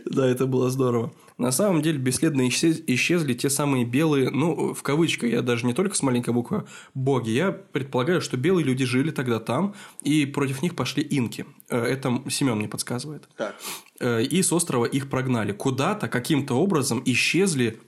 [0.07, 1.13] Да, это было здорово.
[1.39, 5.73] На самом деле бесследно исчез- исчезли те самые белые, ну, в кавычках, я даже не
[5.75, 7.31] только с маленькой буквы, боги.
[7.31, 11.47] Я предполагаю, что белые люди жили тогда там, и против них пошли инки.
[11.69, 13.29] Э, Это Семен мне подсказывает.
[13.37, 13.55] Так.
[14.01, 15.53] Э, И с острова их прогнали.
[15.53, 17.79] Куда-то, каким-то образом исчезли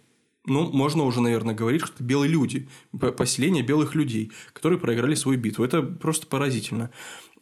[0.45, 5.65] ну, можно уже, наверное, говорить, что белые люди, поселение белых людей, которые проиграли свою битву.
[5.65, 6.91] Это просто поразительно.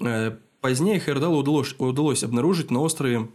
[0.00, 3.30] Э, Позднее Хердалу удалось, удалось обнаружить на острове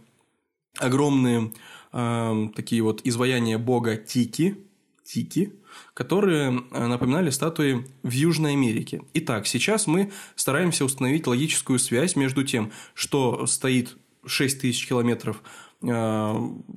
[0.78, 1.52] огромные
[1.92, 4.56] э, такие вот изваяния бога Тики,
[5.04, 5.52] Тики,
[5.92, 9.02] которые э, напоминали статуи в Южной Америке.
[9.14, 15.42] Итак, сейчас мы стараемся установить логическую связь между тем, что стоит 6 тысяч километров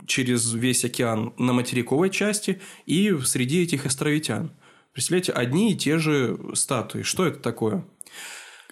[0.05, 4.51] через весь океан на материковой части и среди этих островитян.
[4.93, 7.03] Представляете, одни и те же статуи.
[7.03, 7.85] Что это такое?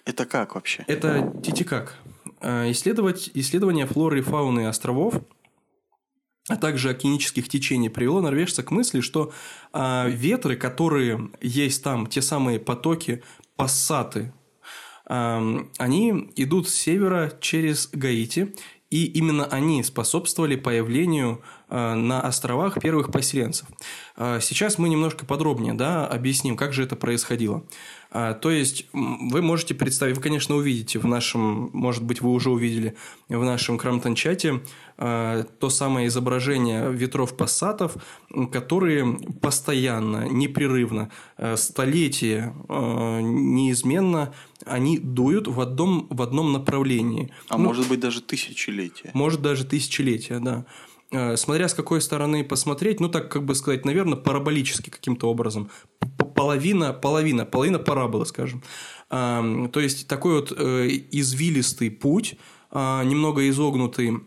[0.04, 0.84] Это как вообще?
[0.86, 1.96] Это Титикак.
[2.40, 5.14] Э, Исследовать, исследование флоры и фауны островов,
[6.48, 9.32] а также океанических течений привело норвежца к мысли, что
[9.72, 13.22] а, ветры, которые есть там, те самые потоки,
[13.56, 14.32] пассаты,
[15.04, 18.54] они идут с севера через Гаити,
[18.90, 23.66] и именно они способствовали появлению а, на островах первых поселенцев.
[24.16, 27.64] А, Сейчас мы немножко подробнее да, объясним, как же это происходило.
[28.10, 32.50] А, То есть, вы можете представить, вы, конечно, увидите в нашем, может быть, вы уже
[32.50, 32.96] увидели
[33.28, 34.62] в нашем Крамтон-чате
[34.98, 37.96] то самое изображение ветров пассатов,
[38.34, 44.34] м, которые постоянно, непрерывно, э, столетия э, неизменно,
[44.66, 47.32] они дуют в одном, в одном направлении.
[47.48, 49.12] А Ну, может быть даже тысячелетие.
[49.14, 50.66] может, даже тысячелетия, да.
[51.12, 55.70] Э, Смотря с какой стороны посмотреть, ну, так, как бы сказать, наверное, параболически каким-то образом.
[56.34, 58.62] Половина, половина, половина параболы, скажем.
[59.10, 62.36] То есть, такой вот э, извилистый путь,
[62.70, 64.20] а, немного изогнутый,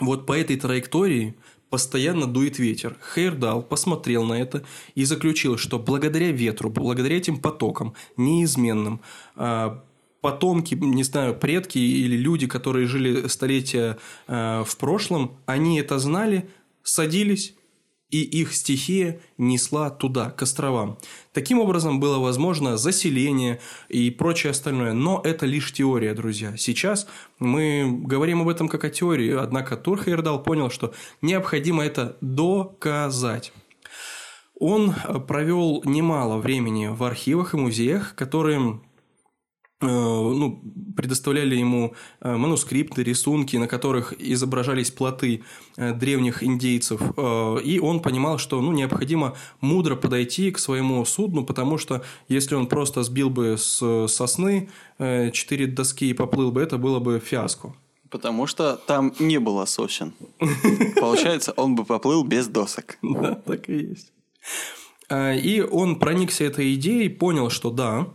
[0.00, 1.34] вот по этой траектории
[1.70, 2.96] постоянно дует ветер.
[3.14, 9.00] Хейрдал посмотрел на это и заключил, что благодаря ветру, благодаря этим потокам неизменным,
[9.34, 9.82] а,
[10.20, 16.48] потомки, не знаю, предки или люди, которые жили столетия а, в прошлом, они это знали,
[16.82, 17.54] садились,
[18.10, 20.98] и их стихия несла туда, к островам.
[21.32, 24.92] Таким образом, было возможно заселение и прочее остальное.
[24.92, 26.56] Но это лишь теория, друзья.
[26.56, 32.16] Сейчас мы говорим об этом как о теории, однако Тур Хейердал понял, что необходимо это
[32.20, 33.52] доказать.
[34.60, 34.94] Он
[35.26, 38.80] провел немало времени в архивах и музеях, которые
[39.80, 40.62] ну,
[40.96, 45.42] предоставляли ему э, манускрипты, рисунки, на которых изображались плоты
[45.76, 47.00] э, древних индейцев.
[47.16, 52.54] Э, И он понимал, что ну, необходимо мудро подойти к своему судну, потому что если
[52.54, 57.20] он просто сбил бы с сосны э, четыре доски и поплыл бы, это было бы
[57.20, 57.74] фиаско.
[58.10, 60.14] Потому что там не было сосен.
[61.00, 62.98] Получается, он бы поплыл без досок.
[63.02, 64.12] Да, так и есть.
[65.12, 68.06] И он проникся этой идеей, понял, что да,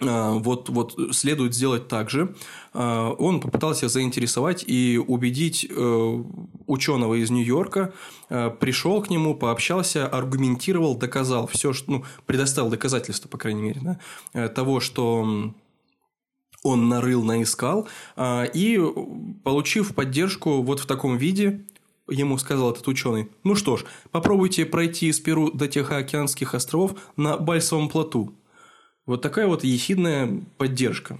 [0.00, 2.34] вот, вот следует сделать так же.
[2.72, 6.24] А, Он попытался заинтересовать и убедить э,
[6.66, 7.92] ученого из Нью-Йорка,
[8.28, 13.80] э, пришел к нему, пообщался, аргументировал, доказал все, что, ну, предоставил доказательства, по крайней мере,
[13.82, 14.00] да,
[14.32, 15.52] э, того, что
[16.62, 18.78] он нарыл, наискал, а, и,
[19.44, 21.64] получив поддержку вот в таком виде,
[22.08, 27.36] ему сказал этот ученый, ну что ж, попробуйте пройти из Перу до Тихоокеанских островов на
[27.36, 28.34] Бальсовом плоту.
[29.10, 31.18] Вот такая вот ехидная поддержка.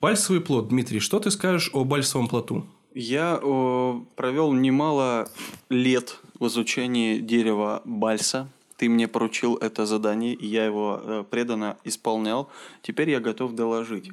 [0.00, 2.64] Бальсовый плод, Дмитрий, что ты скажешь о Бальсовом плоту?
[2.94, 5.28] Я о, провел немало
[5.68, 8.48] лет в изучении дерева бальса.
[8.76, 12.48] Ты мне поручил это задание, и я его э, преданно исполнял.
[12.82, 14.10] Теперь я готов доложить.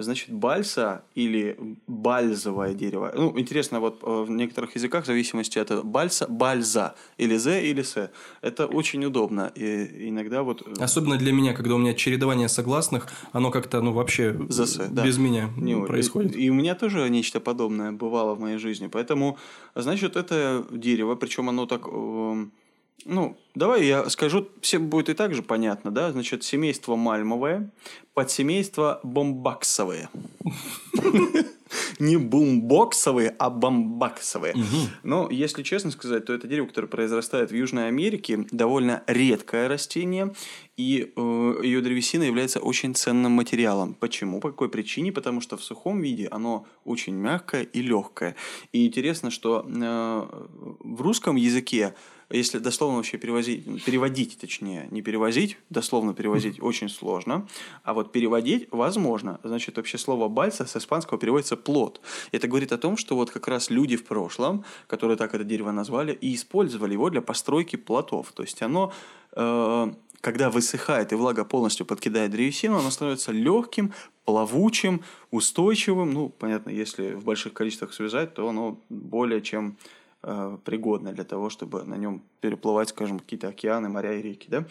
[0.00, 3.12] Значит, бальса или бальзовое дерево.
[3.16, 7.68] Ну, интересно, вот э, в некоторых языках, в зависимости от этого, бальса, бальза, или зе,
[7.70, 8.10] или се.
[8.40, 9.52] Это очень удобно.
[9.56, 10.62] И иногда вот...
[10.66, 15.04] э, Особенно для меня, когда у меня чередование согласных, оно как-то, ну, вообще ЗС, да.
[15.04, 16.36] без меня Не, происходит.
[16.36, 18.86] И, и у меня тоже нечто подобное бывало в моей жизни.
[18.86, 19.36] Поэтому,
[19.74, 21.86] значит, это дерево, причем оно так...
[21.86, 22.52] эм,
[23.04, 26.12] ну, давай я скажу, всем будет и так же понятно, да?
[26.12, 27.70] Значит, семейство мальмовое,
[28.14, 30.08] подсемейство бомбаксовые.
[31.98, 34.54] Не бумбоксовые, а бомбаксовые.
[35.02, 40.34] Но, если честно сказать, то это дерево, которое произрастает в Южной Америке, довольно редкое растение,
[40.76, 43.94] и э, ее древесина является очень ценным материалом.
[43.94, 44.40] Почему?
[44.40, 45.12] По какой причине?
[45.12, 48.36] Потому что в сухом виде оно очень мягкое и легкое.
[48.72, 50.26] И интересно, что э,
[50.80, 51.94] в русском языке
[52.30, 57.48] если дословно вообще перевозить, переводить, точнее, не перевозить, дословно перевозить очень сложно,
[57.84, 59.40] а вот переводить возможно.
[59.42, 62.00] Значит, вообще слово «бальса» с испанского переводится «плод».
[62.32, 65.70] Это говорит о том, что вот как раз люди в прошлом, которые так это дерево
[65.70, 68.32] назвали, и использовали его для постройки плотов.
[68.32, 68.92] То есть оно
[69.32, 73.92] э, когда высыхает и влага полностью подкидает древесину, оно становится легким,
[74.24, 76.12] плавучим, устойчивым.
[76.12, 79.76] Ну, понятно, если в больших количествах связать, то оно более чем
[80.28, 84.48] э, пригодно для того, чтобы на нем переплывать, скажем, какие-то океаны, моря и реки.
[84.50, 84.64] Да?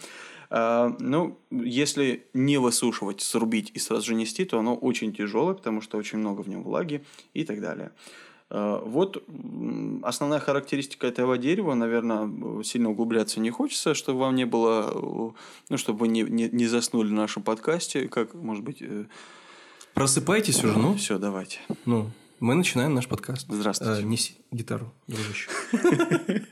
[0.50, 5.80] А, ну, если не высушивать, срубить и сразу же нести, то оно очень тяжелое, потому
[5.80, 7.04] что очень много в нем влаги
[7.34, 7.90] и так далее.
[8.50, 9.24] А, Вот
[10.02, 15.30] основная характеристика этого дерева, наверное, сильно углубляться не хочется, чтобы вам не было, э,
[15.68, 18.82] ну, чтобы вы не, не, не заснули в нашем подкасте, как, может быть,
[19.94, 20.94] Просыпайтесь уже, ну.
[20.94, 21.58] все, давайте.
[21.84, 23.46] Ну, мы начинаем наш подкаст.
[23.48, 24.00] Здравствуйте.
[24.00, 25.48] Э, неси гитару, дружище.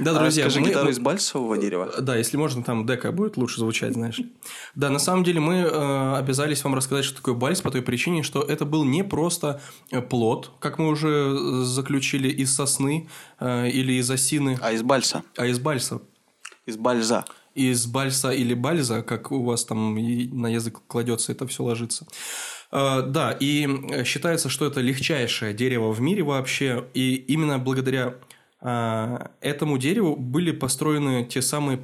[0.00, 0.50] Да, друзья.
[0.50, 1.90] скажи, гитару из бальсового дерева?
[2.00, 4.20] Да, если можно, там дека будет лучше звучать, знаешь.
[4.74, 8.22] Да, на самом деле мы э, обязались вам рассказать, что такое бальс, по той причине,
[8.22, 13.08] что это был не просто э, плод, как мы уже заключили, из сосны
[13.40, 15.22] э, или из осины, А из бальса?
[15.38, 16.02] а из бальса.
[16.66, 17.24] Из бальза.
[17.54, 22.06] Из бальса или бальза, как у вас там на язык кладется, это все ложится.
[22.72, 28.14] Э, Да, и э, считается, что это легчайшее дерево в мире вообще, и именно благодаря
[28.60, 31.80] э, этому дереву были построены те самые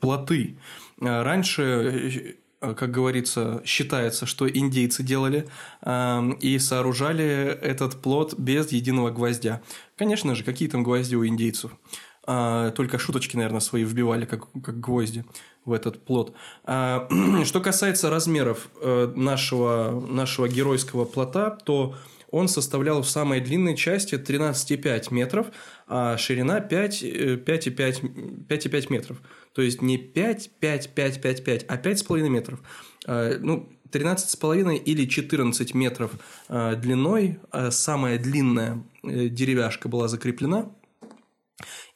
[0.00, 0.56] плоты.
[1.00, 5.48] Э, Раньше, э, как говорится, считается, что индейцы делали
[5.82, 7.24] э, и сооружали
[7.60, 9.62] этот плод без единого гвоздя.
[9.96, 11.72] Конечно же, какие там гвозди у индейцев?
[12.24, 15.24] А, Только шуточки, наверное, свои вбивали, как, как гвозди
[15.64, 16.34] в этот плод.
[16.64, 17.08] А,
[17.44, 21.96] Что касается размеров э, нашего, нашего геройского плота, то
[22.30, 25.48] он составлял в самой длинной части 13,5 метров,
[25.86, 29.20] а ширина 5, э, 5,5 5,5 метров.
[29.52, 32.60] То есть не 5, 5, 5, 5, 5, а 5,5 метров.
[33.06, 36.12] А, Ну, 13,5 или 14 метров
[36.48, 40.70] а, длиной а самая длинная э, деревяшка была закреплена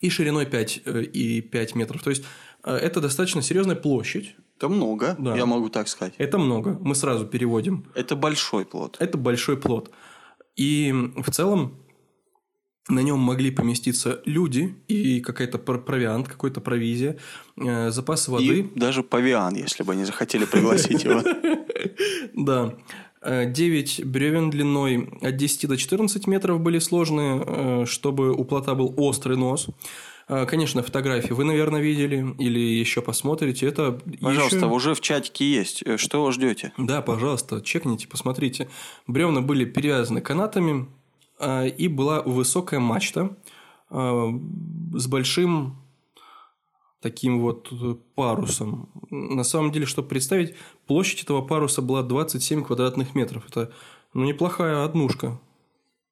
[0.06, 2.02] и шириной 5 э, и 5 метров.
[2.02, 2.24] То есть
[2.64, 4.36] э, это достаточно серьезная площадь.
[4.58, 5.36] Это много, Да.
[5.36, 6.14] я могу так сказать.
[6.18, 6.78] Это много.
[6.80, 7.84] Мы сразу переводим.
[7.94, 8.96] Это большой плод.
[9.00, 9.90] Это большой плод.
[10.56, 11.82] И в целом
[12.88, 17.18] на нем могли поместиться люди и какая-то пр- провиант, какой-то провизия,
[17.56, 18.44] э, запасы воды.
[18.60, 21.22] И даже павиан, если бы они захотели пригласить его.
[22.34, 22.74] Да.
[23.46, 28.92] 9 бревен длиной от 10 до 14 метров были сложные, э, чтобы у плота был
[28.96, 29.66] острый нос.
[30.28, 33.66] Э, Конечно, фотографии вы, наверное, видели или еще посмотрите.
[33.66, 35.82] Это Пожалуйста, еще- уже в чатике есть.
[35.86, 36.72] Э, Что ждете?
[36.78, 38.68] Да, пожалуйста, чекните, посмотрите.
[39.06, 40.86] Бревна были перевязаны канатами,
[41.38, 43.36] э, и была высокая мачта
[43.90, 44.30] э,
[44.94, 45.76] с большим
[47.06, 48.88] таким вот э, парусом.
[49.10, 50.54] На самом деле, чтобы представить,
[50.86, 53.44] площадь этого паруса была 27 квадратных метров.
[53.48, 53.70] Это
[54.14, 55.38] ну, неплохая однушка.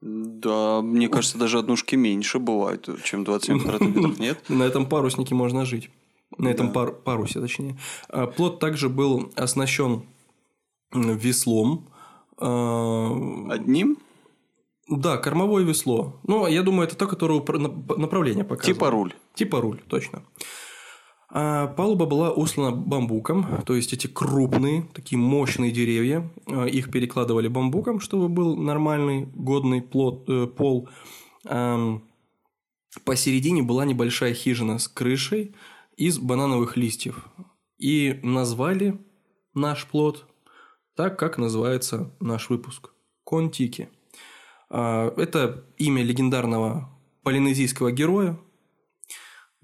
[0.00, 4.38] Да, мне кажется, даже однушки меньше бывают, чем 27 квадратных метров, нет?
[4.48, 5.90] На этом паруснике можно жить.
[6.38, 7.76] На этом пар- парусе, точнее.
[8.08, 10.02] А Плот также был оснащен
[10.92, 11.88] веслом.
[12.38, 13.96] э, Одним?
[14.88, 16.12] Да, кормовое весло.
[16.24, 17.40] Ну, я думаю, это то, которое
[17.96, 18.76] направление показывает.
[18.76, 19.14] Типа руль.
[19.34, 20.22] Типа руль, точно.
[21.36, 26.30] А палуба была услана бамбуком, то есть эти крупные, такие мощные деревья.
[26.46, 30.88] а, Их перекладывали бамбуком, чтобы был нормальный, годный плот, э, пол.
[31.44, 32.04] Ам,
[33.04, 35.56] Посередине была небольшая хижина с крышей
[35.96, 37.26] из банановых листьев.
[37.78, 39.00] И назвали
[39.54, 40.26] наш плод
[40.94, 42.92] так, как называется наш выпуск–
[43.24, 43.88] Контики.
[44.70, 48.38] А, Это имя легендарного полинезийского героя.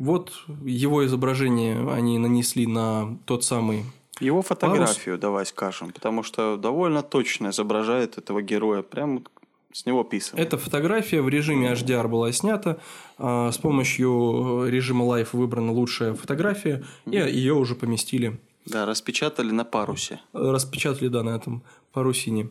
[0.00, 0.32] Вот
[0.64, 3.84] его изображение они нанесли на тот самый...
[4.18, 8.82] Его фотографию давай скажем, потому что довольно точно изображает этого героя.
[8.82, 9.24] Прям
[9.72, 10.40] с него писано.
[10.40, 12.78] Эта фотография в режиме HDR была снята.
[13.18, 19.64] а, С помощью режима Live выбрана лучшая фотография, и ее уже поместили Да, распечатали на
[19.64, 20.20] парусе.
[20.32, 22.48] распечатали, да, на этом парусине.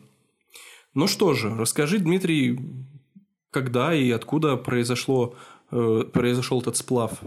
[0.94, 2.58] Ну что же, расскажи, Дмитрий,
[3.50, 5.34] когда и откуда произошло,
[5.70, 7.20] э, произошел этот сплав?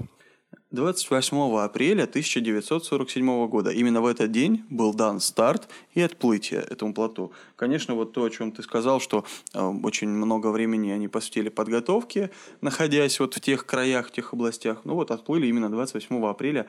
[0.71, 3.69] 28 апреля 1947 года.
[3.69, 7.31] Именно в этот день был дан старт и отплытие этому плоту.
[7.55, 9.23] Конечно, вот то, о чем ты сказал, что
[9.53, 12.31] э, очень много времени они посвятили подготовке,
[12.61, 14.81] находясь вот в тех краях, в тех областях.
[14.83, 16.67] Ну вот отплыли именно 28 апреля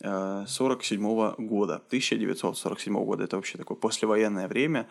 [0.00, 3.24] 1947 года, 1947 года.
[3.24, 4.86] Это вообще такое послевоенное время.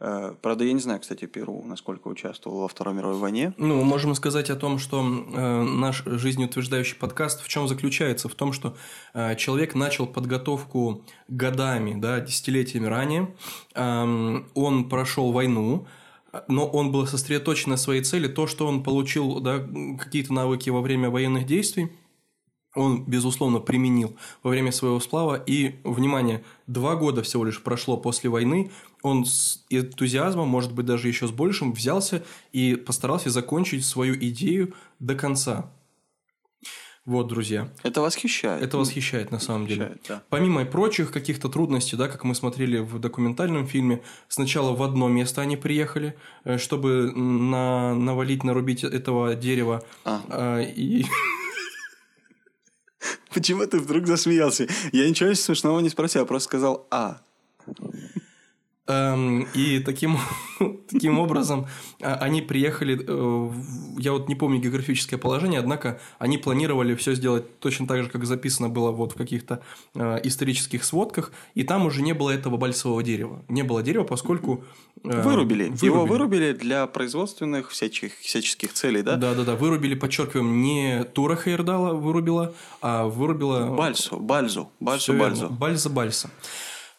[0.00, 3.54] Э, Правда, я не знаю, кстати, Перу, насколько участвовал во Второй мировой войне.
[3.56, 8.28] Ну, можем сказать о том, что э, наш жизнеутверждающий подкаст в чем заключается?
[8.28, 8.76] В том, что
[9.14, 13.34] э, человек начал подготовку годами, да, десятилетиями ранее.
[13.74, 15.86] Эм, он прошел войну,
[16.46, 18.28] но он был сосредоточен на своей цели.
[18.28, 19.66] То, что он получил да,
[19.98, 21.90] какие-то навыки во время военных действий,
[22.74, 25.34] он, безусловно, применил во время своего сплава.
[25.34, 28.70] И, внимание, два года всего лишь прошло после войны.
[29.02, 34.74] Он с энтузиазмом, может быть, даже еще с большим, взялся и постарался закончить свою идею
[34.98, 35.70] до конца.
[37.08, 37.72] Вот, друзья.
[37.82, 38.62] Это восхищает.
[38.62, 39.84] Это восхищает на самом деле.
[39.86, 40.22] Восхищает, да.
[40.28, 45.40] Помимо прочих каких-то трудностей, да, как мы смотрели в документальном фильме, сначала в одно место
[45.40, 49.82] они приехали, э, чтобы на, навалить, нарубить этого дерева.
[50.04, 50.20] А.
[50.28, 51.06] А, и
[53.32, 54.66] Почему ты вдруг засмеялся?
[54.92, 57.22] Я ничего смешного не спросил, я просто сказал «а».
[58.88, 60.16] Эм, И таким,
[60.90, 61.66] таким образом
[62.00, 63.50] а, они приехали, э,
[63.98, 68.24] я вот не помню географическое положение, однако они планировали все сделать точно так же, как
[68.24, 69.60] записано было вот в каких-то
[69.94, 73.44] э, исторических сводках, и там уже не было этого бальсового дерева.
[73.48, 74.64] Не было дерева, поскольку...
[75.04, 75.70] э, Вырубили.
[75.82, 79.16] Его вырубили для производственных всяких, всяческих целей, да?
[79.16, 83.66] Да-да-да, вырубили, подчеркиваем, не Тура Хейрдала вырубила, а вырубила...
[83.76, 85.28] Бальсу, Бальзу, Бальсу, верно.
[85.28, 85.48] Бальзу.
[85.50, 86.30] Бальза Бальса.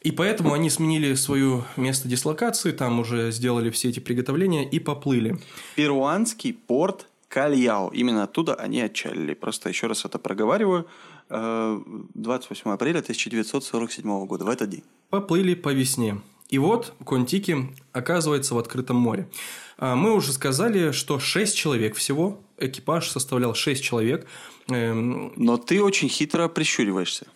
[0.01, 5.37] И поэтому они сменили свое место дислокации, там уже сделали все эти приготовления и поплыли.
[5.75, 7.89] Перуанский порт Кальяо.
[7.91, 9.33] Именно оттуда они отчалили.
[9.33, 10.87] Просто еще раз это проговариваю.
[11.29, 11.79] Э,
[12.13, 14.83] 28 апреля 1947 года, в этот день.
[15.09, 16.21] Поплыли по весне.
[16.47, 19.29] И вот Контики оказывается в открытом море.
[19.77, 24.25] А, Мы уже сказали, что 6 человек всего, экипаж составлял 6 человек.
[24.69, 27.27] Эм, Но ты очень хитро прищуриваешься.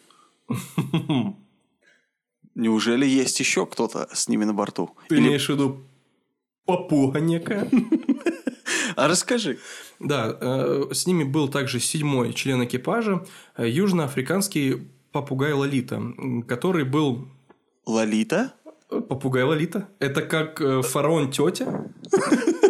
[2.55, 4.91] Неужели есть еще кто-то с ними на борту?
[5.09, 5.83] Ты Или- имеешь в виду
[6.65, 7.67] попуга некая?
[8.95, 9.57] А расскажи.
[9.99, 13.25] Да, э, с ними был также седьмой член экипажа,
[13.57, 15.99] э, южноафриканский попугай Лолита,
[16.47, 17.27] который был
[17.87, 18.53] Лолита?
[18.91, 19.89] Э, Попугай Лолита.
[19.99, 21.85] Это как фараон тетя.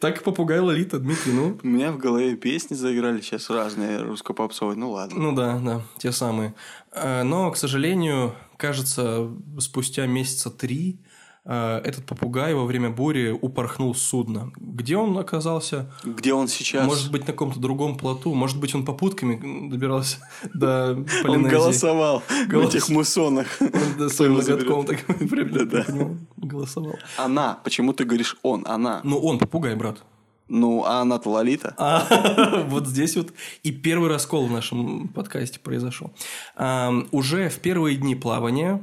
[0.00, 1.58] Так и попугай Лолита, Дмитрий, ну.
[1.60, 4.76] У меня в голове песни заиграли сейчас разные русско-попсовые.
[4.76, 5.18] Ну ладно.
[5.18, 6.54] Ну да, да, те самые.
[6.94, 11.00] Но, к сожалению, кажется, спустя месяца три
[11.46, 14.52] э, этот попугай во время бури упорхнул с судна.
[14.56, 15.90] Где он оказался?
[16.04, 16.86] Где он сейчас?
[16.86, 18.34] Может быть, на каком-то другом плоту.
[18.34, 20.18] Может быть, он попутками добирался
[20.54, 21.50] до он Полинезии.
[21.50, 23.46] голосовал в этих муссонах.
[23.60, 25.06] Он да, своим ноготком так
[26.36, 26.96] голосовал.
[27.16, 27.58] Она.
[27.64, 28.64] Почему ты говоришь он?
[28.66, 29.00] Она.
[29.04, 30.02] Ну, он попугай, брат.
[30.48, 31.74] Ну, а она-то Лолита.
[31.76, 33.32] А, вот здесь вот
[33.62, 36.10] и первый раскол в нашем подкасте произошел.
[36.56, 38.82] А, уже в первые дни плавания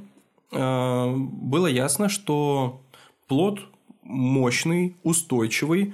[0.52, 2.82] а, было ясно, что
[3.28, 3.60] плод
[4.04, 5.94] мощный, устойчивый,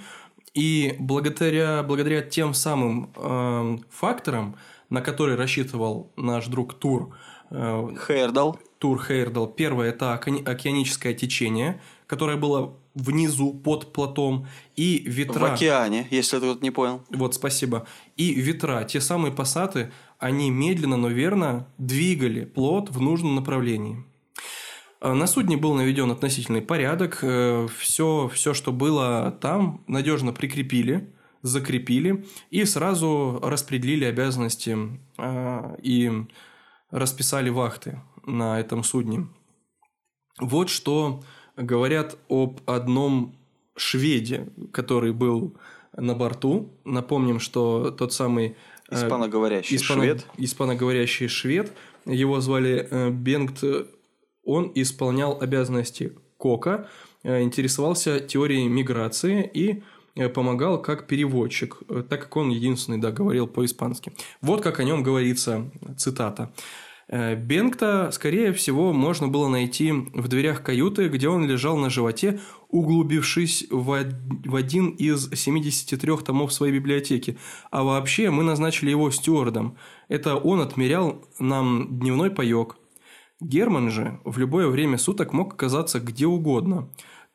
[0.54, 4.56] и благодаря, благодаря тем самым а, факторам,
[4.90, 7.16] на которые рассчитывал наш друг Тур,
[7.50, 8.60] а, Хейрдал.
[8.78, 9.48] Тур Хейрдал.
[9.48, 15.54] Первое– это океани- океаническое течение, которое было внизу, под плотом, и В ветра.
[15.54, 17.02] океане, если ты вот не понял.
[17.10, 17.88] Вот, спасибо.
[18.18, 24.04] И ветра, те самые пассаты, они медленно, но верно двигали плод в нужном направлении.
[25.00, 27.24] А На судне был наведен относительный порядок.
[27.80, 31.12] Все, все, что было там, надежно прикрепили,
[31.42, 34.78] закрепили и сразу распределили обязанности
[35.18, 36.12] э, и
[36.92, 39.28] расписали вахты на этом судне.
[40.40, 41.24] Вот что
[41.62, 43.36] говорят об одном
[43.76, 45.56] шведе, который был
[45.96, 46.70] на борту.
[46.86, 48.56] Напомним, что тот самый
[48.90, 50.26] э, Испаноговорящий испано- швед.
[50.38, 51.72] испаноговорящий швед,
[52.06, 53.64] его звали э, Бенгт,
[54.44, 56.88] он исполнял обязанности Кока,
[57.24, 59.84] э, интересовался теорией миграции и
[60.34, 61.78] помогал как переводчик,
[62.10, 64.12] так как он единственный, да, говорил по-испански.
[64.42, 66.52] Вот как о нем говорится, цитата.
[67.12, 72.40] Э, Бенгта, скорее всего, можно было найти в дверях каюты, где он лежал на животе,
[72.70, 74.06] углубившись в
[74.46, 77.38] в один из 73 томов своей библиотеки.
[77.70, 79.76] А вообще мы назначили его стюардом.
[80.08, 82.78] Это он отмерял нам дневной паёк.
[83.42, 86.90] Герман же в любое время суток мог оказаться где угодно.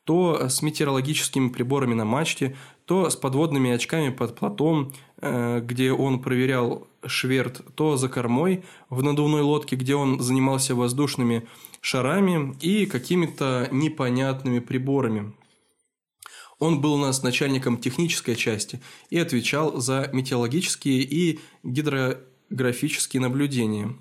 [0.04, 2.56] То с метеорологическими приборами на мачте,
[2.86, 9.40] то с подводными очками под платом, где он проверял шверт, то за кормой в надувной
[9.40, 11.46] лодке, где он занимался воздушными
[11.80, 15.32] шарами и какими-то непонятными приборами.
[16.58, 23.94] Он был у нас начальником технической части и отвечал за метеорологические и гидрографические наблюдения.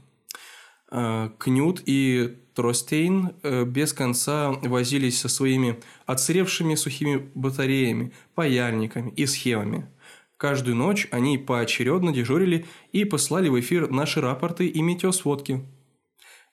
[0.89, 9.26] Э, Кнют и Тростейн э, без конца возились со своими отсыревшими сухими батареями, паяльниками и
[9.26, 9.88] схемами.
[10.38, 15.66] Каждую ночь они поочередно дежурили и послали в эфир наши рапорты и метеосводки.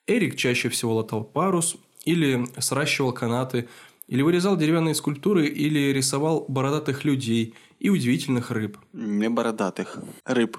[0.07, 1.75] Эрик чаще всего латал парус
[2.05, 3.67] или сращивал канаты,
[4.07, 8.77] или вырезал деревянные скульптуры, или рисовал бородатых людей и удивительных рыб.
[8.93, 9.99] Не бородатых.
[10.25, 10.57] Рыб.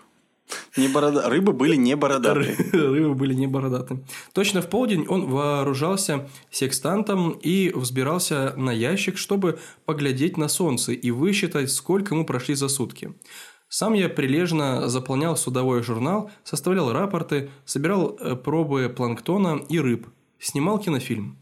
[0.77, 1.29] Не борода...
[1.29, 2.57] Рыбы были не бородатые.
[2.73, 4.05] Рыбы были не бородаты.
[4.33, 11.11] Точно в полдень он вооружался секстантом и взбирался на ящик, чтобы поглядеть на солнце и
[11.11, 13.15] высчитать, сколько мы прошли за сутки.
[13.69, 20.07] Сам я прилежно заполнял судовой журнал, составлял рапорты, собирал э, пробы планктона и рыб,
[20.39, 21.39] снимал кинофильм.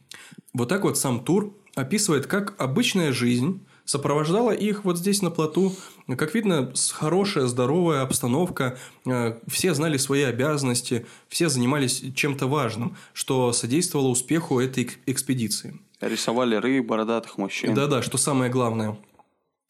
[0.54, 5.74] Вот так вот сам тур описывает, как обычная жизнь сопровождала их вот здесь на плоту.
[6.16, 13.52] Как видно, хорошая, здоровая обстановка, э, все знали свои обязанности, все занимались чем-то важным, что
[13.52, 15.80] содействовало успеху этой эк- экспедиции.
[16.00, 17.74] Рисовали рыб, бородатых мужчин.
[17.74, 18.98] Да-да, что самое главное.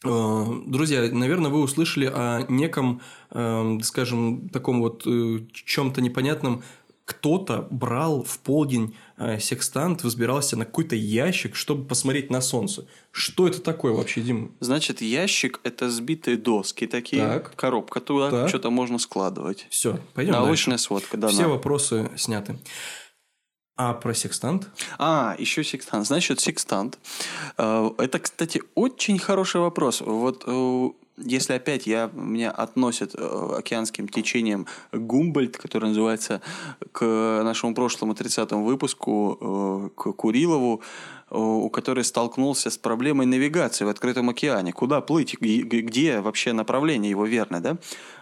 [0.05, 3.01] Э, Друзья, наверное, вы услышали о неком,
[3.31, 6.63] э, скажем, таком вот э, чем-то непонятном.
[7.05, 12.87] Кто-то брал в полдень э, секстант, взбирался на какой-то ящик, чтобы посмотреть на солнце.
[13.11, 14.55] Что это такое вообще, Дим?
[14.61, 17.57] Значит, ящик– это сбитые доски такие, Так.
[17.57, 18.49] коробка туда, Так.
[18.49, 19.67] что-то можно складывать.
[19.69, 21.27] Все, пойдем Научная сводка, да.
[21.29, 21.49] Все на.
[21.49, 22.57] вопросы сняты.
[23.75, 24.69] А про секстант?
[24.99, 26.07] А, еще секстант.
[26.07, 26.99] Значит, секстант.
[27.59, 30.03] Э, Это, кстати, очень хороший вопрос.
[30.03, 30.89] Вот э,
[31.19, 36.41] если опять я, меня относят э, океанским течением Гумбольд, который называется
[36.93, 40.81] к нашему прошлому 30-му выпуску, э, к Курилову,
[41.31, 44.73] э, у который столкнулся с проблемой навигации в открытом океане.
[44.73, 47.77] Куда плыть, где вообще направление его верное, да?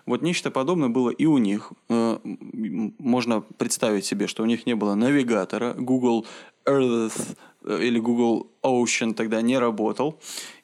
[0.06, 1.72] Вот нечто подобное было и у них.
[1.88, 6.26] Э, Можно представить себе, что у них не было навигатора, Google
[6.66, 10.18] Earth э, или Google Ocean тогда не работал.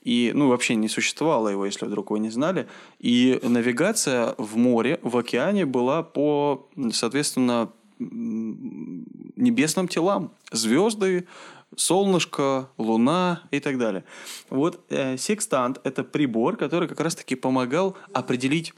[0.07, 2.69] И, ну, вообще не существовало его, если вдруг вы не знали.
[3.01, 10.31] И навигация в море, в океане была по, соответственно, небесным телам.
[10.53, 11.27] Звезды,
[11.75, 14.05] солнышко, луна и так далее.
[14.49, 18.75] Вот э, секстант– это прибор, который как раз-таки помогал определить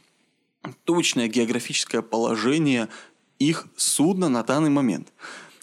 [0.84, 2.88] точное географическое положение
[3.38, 5.12] их судна на данный момент.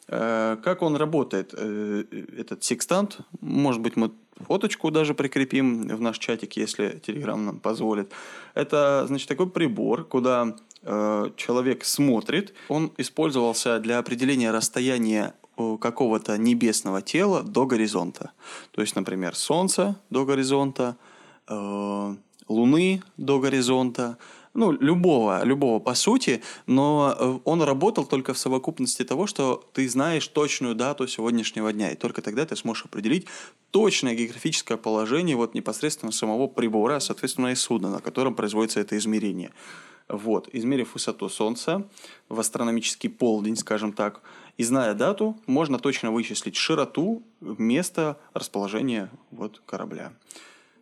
[0.08, 2.04] Э, Как он работает, э,
[2.38, 3.18] этот секстант?
[3.42, 8.12] Может быть, мы фоточку даже прикрепим в наш чатик, если Telegram нам позволит.
[8.54, 12.54] Это, значит, такой прибор, куда э, человек смотрит.
[12.70, 18.32] Он использовался для определения расстояния э, какого-то небесного тела до горизонта.
[18.72, 20.98] То есть, например, Солнца до горизонта,
[21.48, 22.16] э,
[22.48, 24.18] Луны до горизонта,
[24.56, 29.88] ну, любого, любого по сути, но э, он работал только в совокупности того, что ты
[29.88, 33.28] знаешь точную дату сегодняшнего дня, и только тогда ты сможешь определить
[33.72, 39.52] точное географическое положение вот непосредственно самого прибора, соответственно, и судна, на котором производится это измерение.
[40.08, 41.86] Вот, измерив высоту Солнца
[42.30, 44.22] в астрономический полдень, скажем так,
[44.58, 50.14] и зная дату, можно точно вычислить широту, место расположения вот корабля.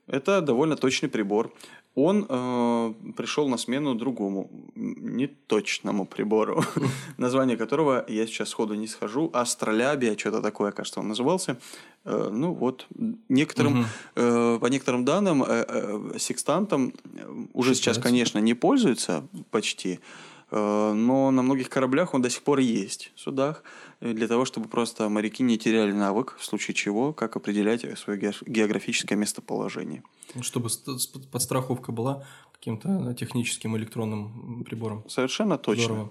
[0.08, 1.54] Это довольно точный прибор.
[1.96, 6.64] Он э, пришел на смену другому, неточному прибору,
[7.18, 11.58] название которого я сейчас сходу не схожу, астролябия, что-то такое, кажется, он назывался.
[12.06, 12.88] Э, ну вот,
[13.30, 13.86] некоторым,
[14.16, 20.33] э, по некоторым данным, э, э, секстантом э, уже сейчас, конечно, не пользуются почти, э,
[20.56, 23.64] но на многих кораблях он до сих пор есть в судах,
[24.02, 28.20] э, для того, чтобы просто моряки не теряли навык, в случае чего, как определять свое
[28.20, 30.04] ге- географическое местоположение.
[30.42, 35.04] Чтобы ст- с- подстраховка была каким-то техническим электронным прибором.
[35.10, 35.84] Совершенно точно.
[35.84, 36.10] Здорово.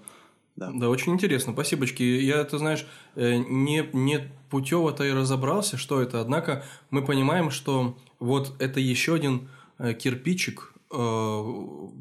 [0.57, 0.71] Да.
[0.75, 1.53] Да, очень интересно.
[1.55, 2.03] Спасибочки.
[2.03, 6.21] Я, ты знаешь, э, не, не путево-то и разобрался, что это.
[6.21, 10.95] Однако мы понимаем, что вот это еще один э, кирпичик э,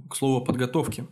[0.09, 1.05] к слову о подготовке.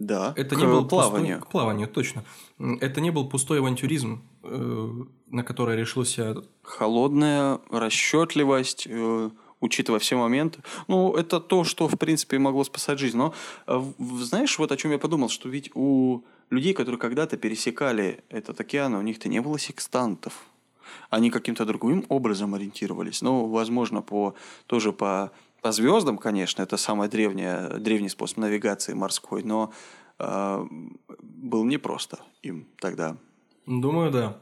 [0.00, 1.36] Да, Это к не был плаванию.
[1.36, 2.24] Пустой, к плаванию, точно.
[2.58, 4.90] Это не был пустой авантюризм, э,
[5.26, 9.30] на который решился Холодная расчетливость, э,
[9.60, 10.62] учитывая все моменты.
[10.88, 13.18] Ну, это то, что, в принципе, могло спасать жизнь.
[13.18, 13.34] Но,
[13.66, 18.58] э, знаешь, вот о чем я подумал, что ведь у людей, которые когда-то пересекали этот
[18.58, 20.32] океан, у них-то не было секстантов.
[21.10, 23.20] Они каким-то другим образом ориентировались.
[23.20, 24.34] Ну, возможно, по,
[24.66, 25.30] тоже по,
[25.62, 29.72] по звездам, конечно, это самый древний, древний способ навигации морской, но
[30.18, 30.66] э,
[31.20, 33.16] было непросто им тогда.
[33.66, 34.38] Думаю, да.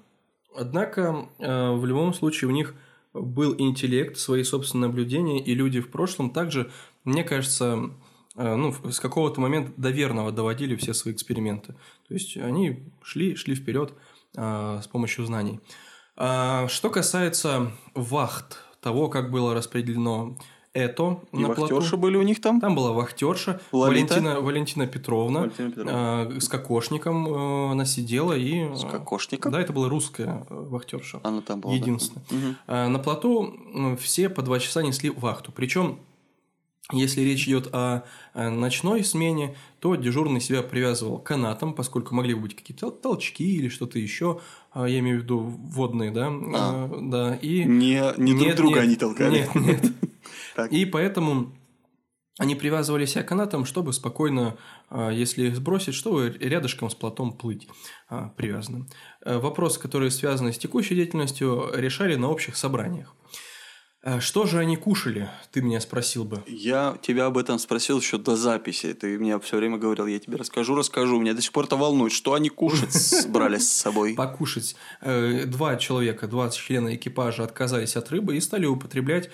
[0.56, 2.74] Однако, э, в любом случае, у них
[3.12, 6.70] был интеллект, свои собственные наблюдения, и люди в прошлом также,
[7.04, 7.90] мне кажется,
[8.36, 11.74] э, ну, с какого-то момента до доводили все свои эксперименты.
[12.06, 13.92] То есть они шли, шли вперед
[14.36, 15.60] э, с помощью знаний.
[16.16, 20.36] А Что касается вахт, того, как было распределено
[20.78, 21.60] это И на плоту.
[21.74, 22.60] вахтерши были у них там?
[22.60, 24.14] Там была вахтерша Лолита?
[24.14, 26.26] Валентина, Валентина Петровна, Валентина Петровна.
[26.36, 28.60] э, с кокошником э, она сидела и...
[28.70, 29.52] э, С кокошником?
[29.52, 31.20] Да, это была русская э, вахтерша.
[31.22, 31.72] Она там была.
[31.72, 31.78] да?
[31.78, 32.24] Единственная.
[32.30, 32.56] Мгм.
[32.66, 33.54] А На плоту
[34.00, 35.52] все по два часа несли вахту.
[35.52, 35.98] Причем,
[36.90, 38.04] если речь идет о
[38.34, 43.68] э, ночной смене, то дежурный себя привязывал канатом, поскольку могли быть какие-то тол- толчки или
[43.68, 44.40] что-то еще,
[44.72, 46.88] а, я имею в виду водные, да, А.
[46.90, 49.38] э, да, и Не, не друг нет, друга нет, они толкали.
[49.40, 49.92] Нет, нет.
[50.58, 50.72] Так.
[50.72, 51.54] И поэтому
[52.36, 54.56] они привязывали себя канатом, чтобы спокойно,
[54.90, 57.68] а, если сбросить, чтобы рядышком с плотом плыть
[58.08, 58.88] а, привязанным.
[59.24, 63.14] Э, Вопросы, которые связаны с текущей деятельностью, решали на общих собраниях.
[64.02, 66.42] А Что же они кушали, ты меня спросил бы.
[66.46, 68.94] Я тебя об этом спросил еще до записи.
[68.94, 71.20] Ты мне все время говорил, я тебе расскажу, расскажу.
[71.20, 72.12] Меня до сих пор это волнует.
[72.12, 74.14] Что они кушать брали с собой?
[74.14, 74.76] Покушать.
[75.02, 79.30] Э, Два человека, два члена экипажа отказались от рыбы и стали употреблять э,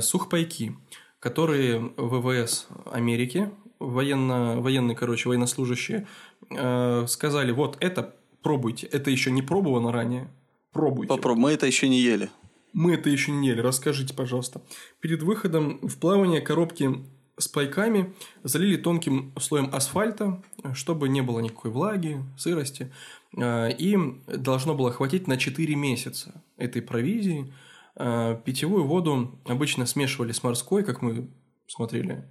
[0.00, 0.76] сухпайки,
[1.20, 6.06] которые ВВС Америки, военно, военные, короче, военнослужащие,
[6.50, 10.28] э, сказали, вот это пробуйте, это еще не пробовано ранее,
[10.72, 11.08] пробуйте.
[11.08, 11.42] Попробуй.
[11.42, 12.30] Мы это еще не ели.
[12.72, 14.60] Мы это еще не ели, расскажите, пожалуйста.
[15.00, 17.04] Перед выходом в плавание коробки
[17.38, 18.12] с пайками
[18.42, 20.42] залили тонким слоем асфальта,
[20.74, 22.92] чтобы не было никакой влаги, сырости.
[23.36, 27.52] Э, Им должно было хватить на 4 месяца этой провизии.
[27.96, 31.30] Э, Питьевую воду обычно смешивали с морской, как мы
[31.66, 32.30] смотрели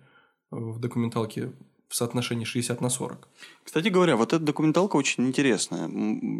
[0.51, 1.51] в документалке
[1.93, 3.27] в соотношении 60 на 40.
[3.63, 5.87] Кстати говоря, вот эта документалка очень интересная.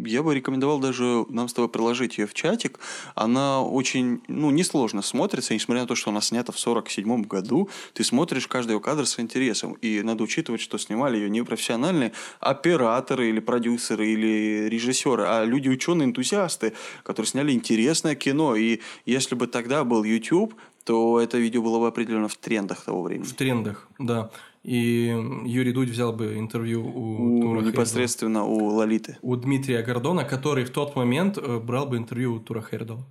[0.04, 2.80] Я бы рекомендовал даже нам с тобой приложить ее в чатик.
[3.14, 7.68] Она очень, ну, несложно смотрится, несмотря на то, что она снята в 47 году.
[7.92, 9.74] Ты смотришь каждый ее кадр с интересом.
[9.74, 15.68] И надо учитывать, что снимали ее не профессиональные операторы или продюсеры или режиссеры, а люди
[15.68, 16.72] ученые-энтузиасты,
[17.04, 18.56] которые сняли интересное кино.
[18.56, 23.02] И если бы тогда был YouTube, то это видео было бы определенно в трендах того
[23.02, 23.24] времени.
[23.24, 24.30] В трендах, да.
[24.64, 29.18] И Юрий Дудь взял бы интервью у, У, Тура непосредственно у Лолиты.
[29.20, 33.04] у Дмитрия Гордона, который в тот момент э, брал бы интервью у Тура Хейрдала.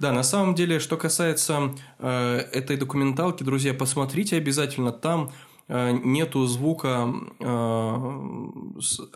[0.00, 4.90] Да, на самом деле, что касается э, этой документалки, друзья, посмотрите обязательно.
[4.90, 5.30] Там
[5.68, 7.44] нету звука, э,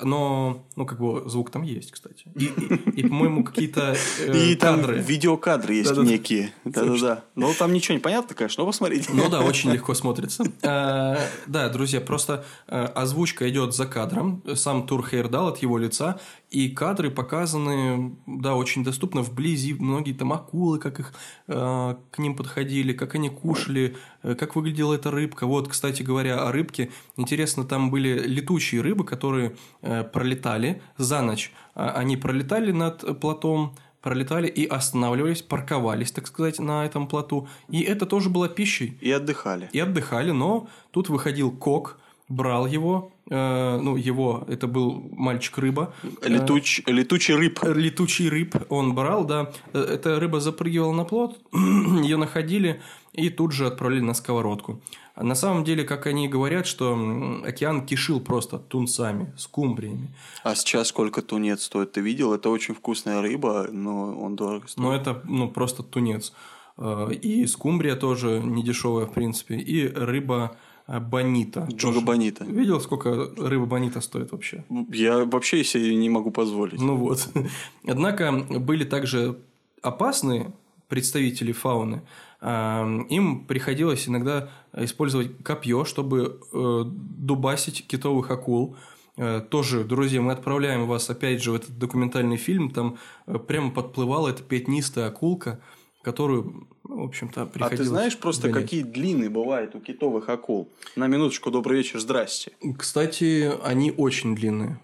[0.02, 2.24] но, ну, как бы, звук там есть, кстати.
[2.34, 4.98] И, и- и, по-моему, какие-то э, И там кадры.
[4.98, 6.08] видеокадры есть Да-да-да.
[6.08, 6.52] некие.
[6.64, 7.24] Да-да-да.
[7.36, 9.10] Но там ничего не понятно, конечно, но посмотрите.
[9.12, 10.44] Ну да, очень легко смотрится.
[10.62, 16.20] Э, Да, друзья, просто э, озвучка идет за кадром, сам Тур Хейрдал от его лица,
[16.52, 21.14] и кадры показаны, да, очень доступно вблизи, многие там акулы, как их
[21.48, 25.46] э, к ним подходили, как они кушали, э, как выглядела эта рыбка.
[25.46, 31.52] Вот, кстати говоря, о рыбке, интересно, там были летучие рыбы, которые э, пролетали за ночь.
[31.74, 37.48] А, Они пролетали над платом, пролетали и останавливались, парковались, так сказать, на этом плоту.
[37.70, 38.98] И это тоже было пищей.
[39.00, 39.70] И отдыхали.
[39.72, 41.98] И отдыхали, но тут выходил кок,
[42.32, 45.94] брал его, э, ну, его, это был мальчик-рыба.
[46.22, 47.58] Летуч, летучий рыб.
[47.62, 49.52] Э, Летучий рыб он брал, да.
[49.72, 52.80] Э, Эта рыба запрыгивала на плот, ее находили
[53.12, 54.80] и тут же отправляли на сковородку.
[55.16, 60.08] На самом деле, как они говорят, что океан кишил просто тунцами, скумбриями.
[60.42, 61.92] А сейчас сколько тунец стоит?
[61.92, 62.32] Ты видел?
[62.32, 64.82] Это очень вкусная рыба, но он дорого стоит.
[64.82, 66.32] Но это ну, просто тунец.
[66.78, 69.56] Э, И скумбрия тоже не дешевая, в принципе.
[69.56, 71.66] И рыба э, бонита.
[71.70, 72.06] Джога тоже.
[72.06, 72.44] бонита.
[72.44, 74.64] Видел, сколько рыба бонита стоит вообще?
[74.90, 76.80] Я вообще себе не могу позволить.
[76.80, 77.28] Ну вот.
[77.86, 79.38] Однако были также
[79.82, 80.52] опасные
[80.88, 82.02] представители фауны.
[82.40, 88.76] А, Им приходилось иногда использовать копье, чтобы э, дубасить китовых акул.
[89.16, 92.70] Э, Тоже, друзья, мы отправляем вас опять же в этот документальный фильм.
[92.70, 95.60] Там э, прямо подплывала эта пятнистая акулка,
[96.02, 98.62] которую, ну, в общем-то, А приходилось ты знаешь просто, гонять.
[98.64, 100.68] какие длины бывают у китовых акул?
[100.96, 102.52] На минуточку, добрый вечер, здрасте.
[102.78, 104.78] Кстати, они очень длинные.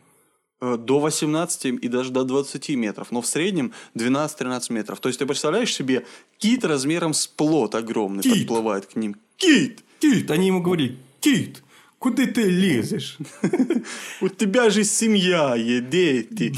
[0.60, 5.00] Э, До 18 и даже до 20 метров, но в среднем 12-13 метров.
[5.00, 6.04] То есть ты представляешь себе,
[6.38, 8.32] кит размером с плот огромный Кит.
[8.48, 9.16] подплывает к ним.
[9.36, 9.80] Кит!
[10.00, 10.30] Кит!
[10.30, 11.62] Они ему говорили, Кит,
[11.98, 13.18] куда ты лезешь?
[14.20, 16.52] У тебя же семья, и дети.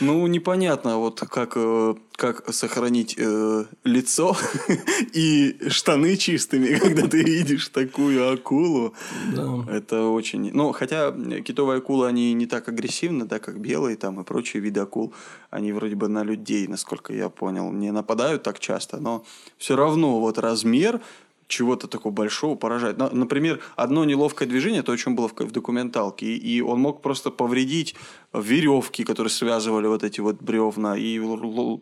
[0.00, 4.36] Ну, непонятно, вот как, э, как сохранить э, лицо
[5.12, 8.94] и штаны чистыми, когда ты видишь такую акулу.
[9.34, 9.66] Да.
[9.70, 10.50] Это очень...
[10.52, 11.12] Ну, хотя
[11.44, 15.12] китовые акулы, они не так агрессивны, да, как белые там и прочие виды акул.
[15.50, 19.24] Они вроде бы на людей, насколько я понял, не нападают так часто, но
[19.58, 21.00] все равно вот размер
[21.50, 22.96] чего-то такого большого поражает.
[22.98, 26.80] На- Например, одно неловкое движение, то, о чем было в, в документалке, и, и он
[26.80, 27.94] мог просто повредить
[28.32, 31.18] веревки, которые связывали вот эти вот бревна, и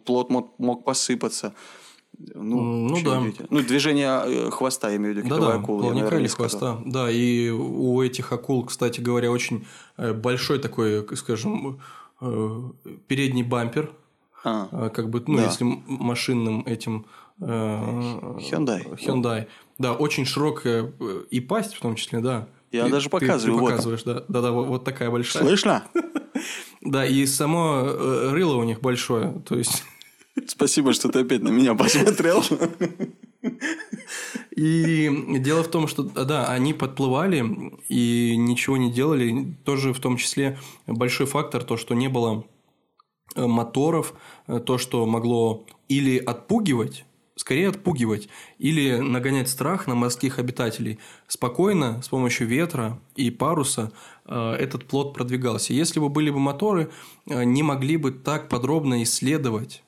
[0.04, 1.52] плот мог, мог посыпаться.
[2.34, 3.22] Ну, Ну да.
[3.50, 5.76] Ну, движение э, хвоста, я имею в виду, китовой Да-да, акулы.
[5.78, 6.60] я, плавника наверное, или не сказал.
[6.76, 6.90] хвоста.
[6.90, 9.66] Да, и у этих акул, кстати говоря, очень
[9.98, 11.78] э, большой такой, э, скажем,
[13.06, 13.92] передний бампер,
[14.44, 15.44] А, э, как бы, ну, Да.
[15.44, 17.04] если машинным этим...
[17.40, 18.98] э, Hyundai.
[18.98, 19.46] Hyundai.
[19.78, 22.48] Да, очень широкая э, и пасть в том числе, да.
[22.72, 23.70] Я Ты- даже показываю, Ты, вот.
[23.70, 24.24] показываешь, да.
[24.28, 25.42] Да-да, вот, вот такая большая.
[25.42, 25.84] Слышно?
[26.80, 29.82] Да, и само э, рыло у них большое, то есть...
[30.46, 32.42] Спасибо, что ты опять на меня посмотрел.
[34.56, 37.44] И дело в том, что да, они подплывали
[37.88, 39.54] и ничего не делали.
[39.64, 42.44] Тоже в том числе большой фактор то, что не было
[43.36, 44.14] моторов,
[44.66, 47.04] то, что могло или отпугивать,
[47.38, 48.28] скорее отпугивать,
[48.58, 50.98] или нагонять страх на морских обитателей.
[51.28, 53.92] Спокойно, с помощью ветра и паруса
[54.26, 55.72] э, этот плод продвигался.
[55.72, 56.90] Если бы были бы моторы,
[57.26, 59.84] э, не могли бы так подробно исследовать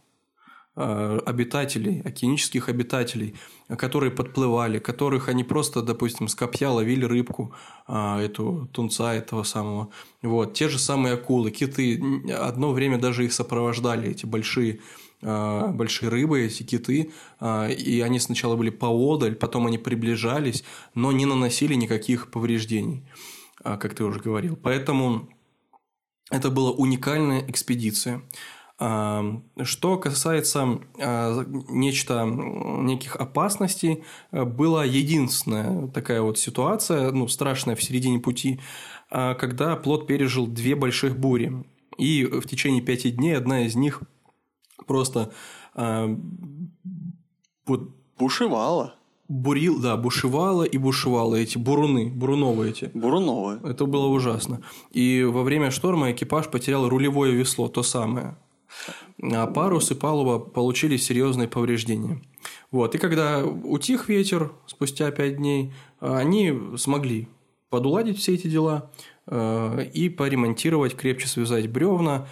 [0.77, 3.35] э, обитателей, океанических обитателей,
[3.77, 7.53] которые подплывали, которых они просто, допустим, с копья ловили рыбку,
[7.89, 9.89] эту тунца этого самого.
[10.23, 10.55] Вот.
[10.55, 12.01] Те же самые акулы, киты.
[12.33, 14.81] Одно время даже их сопровождали, эти большие
[15.23, 20.65] большие рыбы, эти киты, а, и они сначала были поодаль, потом они приближались,
[20.95, 23.03] но не наносили никаких повреждений,
[23.63, 24.57] а, как ты уже говорил.
[24.57, 25.29] Поэтому
[26.31, 28.23] это была уникальная экспедиция.
[28.79, 37.83] А, Что касается а, нечто, неких опасностей, была единственная такая вот ситуация, ну, страшная в
[37.83, 38.59] середине пути,
[39.11, 41.65] а, когда плод пережил две больших бури.
[41.99, 44.03] И в течение пяти дней одна из них
[44.87, 45.33] просто
[45.75, 46.17] а,
[47.67, 48.95] вот Бушевала.
[49.29, 52.91] бурил, да, бушевала и бушевала эти буруны, буруновые эти.
[52.93, 53.61] Буруновая.
[53.65, 54.61] Это было ужасно.
[54.91, 58.37] И во время шторма экипаж потерял рулевое весло, то самое.
[59.23, 62.21] А парус и палуба получили серьезные повреждения.
[62.71, 62.95] Вот.
[62.95, 67.29] И когда утих ветер спустя пять дней, они смогли
[67.71, 68.91] подуладить все эти дела
[69.27, 72.27] э, и поремонтировать, крепче связать бревна.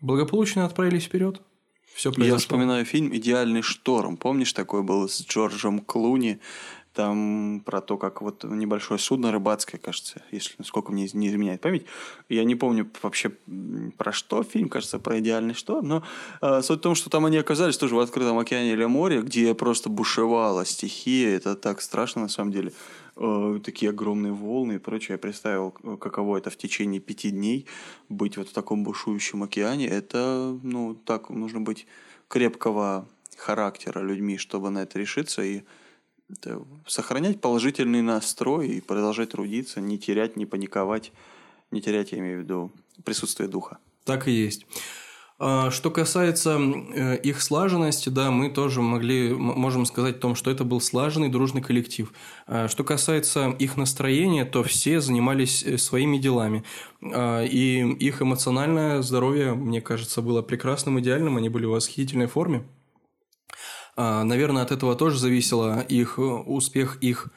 [0.00, 1.40] Благополучно отправились вперед.
[1.94, 2.38] Все Я произошло.
[2.38, 4.16] вспоминаю фильм «Идеальный шторм».
[4.16, 6.40] Помнишь, такой был с Джорджем Клуни?
[6.92, 11.86] Там про то, как вот небольшое судно рыбацкое, кажется, если насколько мне не изменяет память.
[12.28, 13.30] Я не помню вообще
[13.96, 15.86] про что фильм, кажется, про идеальный шторм.
[15.86, 16.02] Но
[16.42, 19.54] э, суть в том, что там они оказались тоже в открытом океане или море, где
[19.54, 21.36] просто бушевала стихия.
[21.36, 22.72] Это так страшно на самом деле.
[23.16, 25.14] Э, такие огромные волны и прочее.
[25.14, 27.66] Я представил, э, каково это в течение пяти дней
[28.08, 29.88] быть вот в таком бушующем океане.
[29.88, 31.86] Это, ну, так нужно быть
[32.28, 35.62] крепкого характера людьми, чтобы на это решиться и
[36.32, 41.12] это сохранять положительный настрой и продолжать трудиться, не терять, не паниковать,
[41.70, 42.70] не терять, я имею в виду,
[43.04, 43.78] присутствие духа.
[44.04, 44.66] Так и есть.
[45.42, 50.50] А, Что касается э, их слаженности, да, мы тоже могли, можем сказать о том, что
[50.50, 52.12] это был слаженный, дружный коллектив.
[52.46, 56.62] А, Что касается их настроения, то все занимались э, своими делами.
[57.02, 62.64] А, И их эмоциональное здоровье, мне кажется, было прекрасным, идеальным, они были в восхитительной форме.
[63.96, 67.28] Наверное, от этого тоже зависело их успех их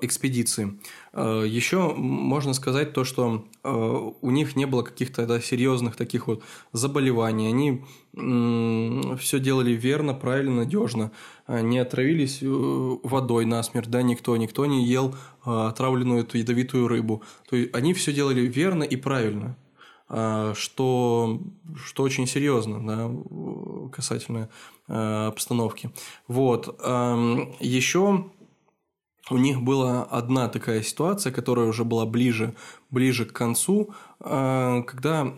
[0.00, 0.78] экспедиции.
[1.12, 6.42] А, Еще можно сказать то, что у них не было каких-то да, серьезных таких вот
[6.72, 7.48] заболеваний.
[7.48, 7.84] Они
[9.18, 11.12] все делали верно, правильно, надежно.
[11.46, 15.14] Не отравились э, водой насмерть, да, никто, никто не ел
[15.44, 17.22] отравленную эту ядовитую рыбу.
[17.48, 19.56] То есть они все делали верно и правильно.
[20.08, 21.40] Что,
[21.76, 23.10] что очень серьезно да,
[23.92, 24.48] касательно
[24.86, 25.90] обстановки.
[26.28, 26.66] Вот.
[27.60, 28.30] Еще
[29.30, 32.54] у них была одна такая ситуация, которая уже была ближе,
[32.90, 35.34] ближе к концу, а, когда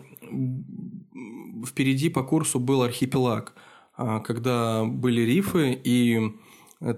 [1.65, 3.53] впереди по курсу был архипелаг,
[3.95, 6.33] а, когда были рифы, и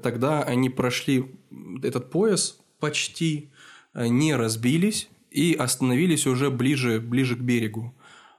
[0.02, 1.36] тогда они прошли
[1.82, 3.52] этот пояс почти,
[3.94, 7.94] не разбились и остановились уже ближе, ближе к берегу.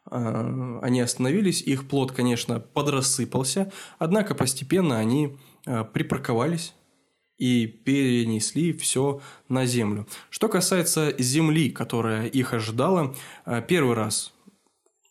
[0.07, 5.37] Они остановились, их плод, конечно, подрассыпался, однако постепенно они
[5.93, 6.75] припарковались
[7.39, 10.07] и перенесли все на землю.
[10.31, 13.15] Что касается земли, которая их ожидала,
[13.47, 14.33] э, первый раз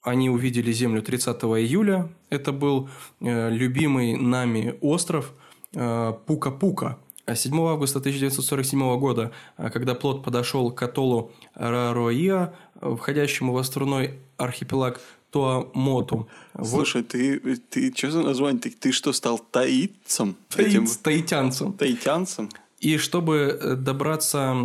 [0.02, 2.10] они увидели землю 30 июля.
[2.30, 5.34] Это был э, любимый нами остров
[5.74, 6.98] э, Пука-Пука.
[7.34, 15.00] 7 августа 1947 года, когда плод подошел к атоллу Рароия, входящему в островной архипелаг
[15.34, 16.30] Туамоту.
[16.64, 17.08] Слушай, вот.
[17.08, 18.62] ты, ты что за название?
[18.62, 20.38] Ты, ты что, стал таитцем?
[20.50, 20.88] Таит, этим...
[20.88, 21.74] Таитянцем.
[21.74, 22.50] Таитянцем?
[22.80, 24.56] И чтобы э, добраться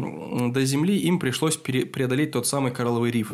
[0.51, 3.33] до Земли, им пришлось преодолеть тот самый коралловый риф.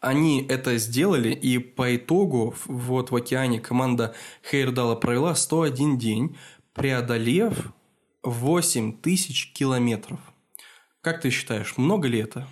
[0.00, 4.14] Они это сделали, и по итогу вот в океане команда
[4.48, 6.36] Хейрдала провела 101 день,
[6.74, 7.72] преодолев
[8.22, 10.20] 8 тысяч километров.
[11.00, 12.46] Как ты считаешь, много ли это?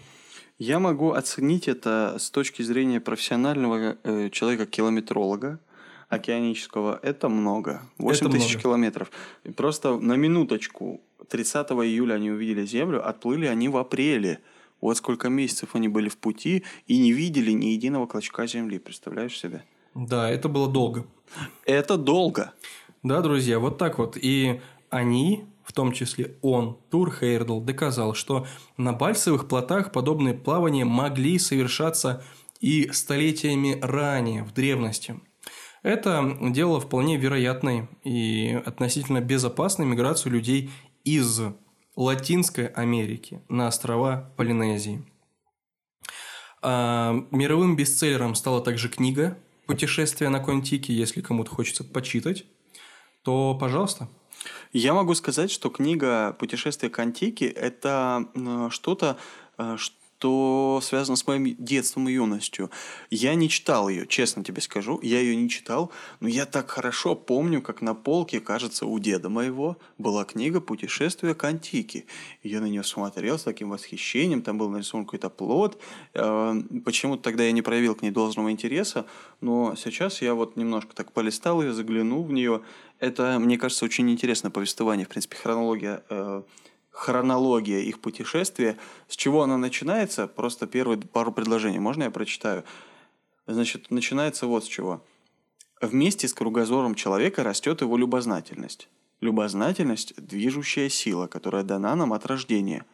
[0.60, 5.58] Я могу оценить это с точки зрения профессионального э, человека-километролога
[6.10, 7.00] океанического.
[7.02, 7.80] Это много.
[7.96, 9.10] 8 тысяч километров.
[9.56, 11.00] Просто на минуточку.
[11.30, 14.40] 30 июля они увидели Землю, отплыли они в апреле.
[14.82, 18.78] Вот сколько месяцев они были в пути и не видели ни единого клочка Земли.
[18.78, 19.64] Представляешь себе?
[19.94, 21.06] Да, это было долго.
[21.64, 22.52] Это долго.
[23.02, 24.18] Да, друзья, вот так вот.
[24.20, 28.44] И они в том числе он, Тур Хейрдл, доказал, что
[28.76, 32.24] на бальсовых плотах подобные плавания могли совершаться
[32.60, 35.20] и столетиями ранее, в древности.
[35.84, 40.72] Это делало вполне вероятной и относительно безопасной миграцию людей
[41.04, 41.40] из
[41.94, 45.06] Латинской Америки на острова Полинезии.
[46.62, 50.92] А мировым бестселлером стала также книга «Путешествие на Контике».
[50.92, 52.44] Если кому-то хочется почитать,
[53.22, 54.08] то пожалуйста–
[54.72, 59.16] я могу сказать, что книга «Путешествие к антике»– это э, что-то,
[59.58, 59.76] э,
[60.20, 62.70] что связано с моим детством и юностью.
[63.10, 65.90] Я не читал ее, честно тебе скажу, я ее не читал,
[66.20, 71.34] но я так хорошо помню, как на полке, кажется, у деда моего была книга «Путешествие
[71.34, 72.04] к антике».
[72.42, 75.80] Я на нее смотрел с таким восхищением, там был нарисован какой-то плод.
[76.12, 76.54] Э,
[76.84, 79.06] почему-то тогда я не проявил к ней должного интереса,
[79.40, 82.60] но сейчас я вот немножко так полистал ее, заглянул в нее.
[82.98, 86.42] Это, мне кажется, очень интересное повествование, в принципе, хронология э,
[86.90, 88.76] хронология их путешествия.
[89.08, 90.26] С чего она начинается?
[90.26, 91.78] Просто первые пару предложений.
[91.78, 92.64] Можно я прочитаю?
[93.46, 95.02] Значит, начинается вот с чего.
[95.80, 98.88] Вместе с кругозором человека растет его любознательность.
[99.20, 102.84] Любознательность– движущая сила, которая дана нам от рождения.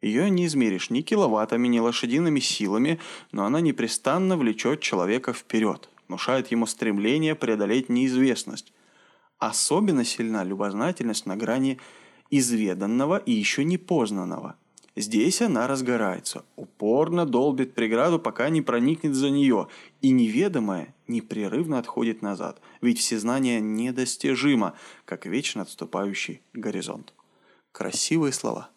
[0.00, 2.98] Ее не измеришь ни киловаттами, ни лошадиными силами,
[3.32, 8.72] но она непрестанно влечет человека вперед, внушает ему стремление преодолеть неизвестность.
[9.38, 11.78] Особенно сильна любознательность на грани
[12.30, 14.56] изведанного и еще не познанного.
[14.96, 19.68] Здесь она разгорается, упорно долбит преграду, пока не проникнет за нее,
[20.02, 24.74] и неведомое непрерывно отходит назад, ведь всезнание недостижимо,
[25.04, 27.14] как вечно отступающий горизонт.
[27.72, 28.70] Красивые слова.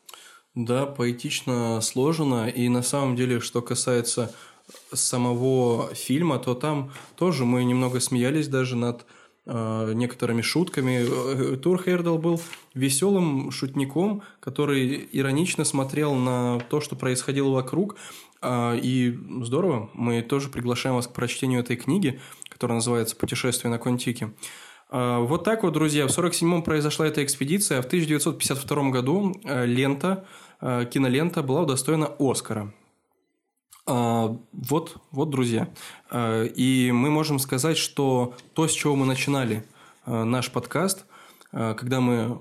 [0.55, 4.33] Да, поэтично сложено, и на самом деле, что касается
[4.93, 9.05] самого фильма, то там тоже мы немного смеялись даже над
[9.45, 11.05] некоторыми шутками.
[11.05, 12.39] Э, Тур Хердл был
[12.73, 17.97] веселым шутником, который иронично смотрел на то, что происходило вокруг.
[18.41, 23.79] А, и здорово, мы тоже приглашаем вас к прочтению этой книги, которая называется «Путешествие на
[23.79, 24.31] Контике».
[24.89, 29.65] А, вот так вот, друзья, в 1947-м произошла эта экспедиция, а в 1952 году э,
[29.65, 30.25] лента,
[30.61, 32.71] кинолента была удостоена Оскара.
[33.85, 35.69] А, вот, вот, друзья.
[36.09, 39.65] А, и мы можем сказать, что то, с чего мы начинали
[40.05, 41.05] а, наш подкаст,
[41.51, 42.39] когда мы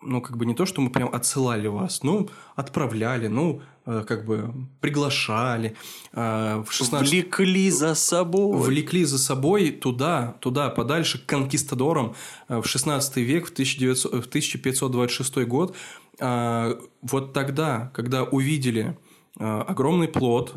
[0.00, 4.54] ну, как бы не то, что мы прям отсылали вас, ну, отправляли, ну, как бы
[4.80, 5.76] приглашали.
[6.12, 7.10] В 16...
[7.10, 8.58] Влекли за собой.
[8.58, 12.14] Влекли за собой туда, туда, подальше, к конкистадорам
[12.48, 15.76] в 16 век, в, 1900, в 1526 год.
[16.18, 18.96] Вот тогда, когда увидели
[19.36, 20.54] огромный плод,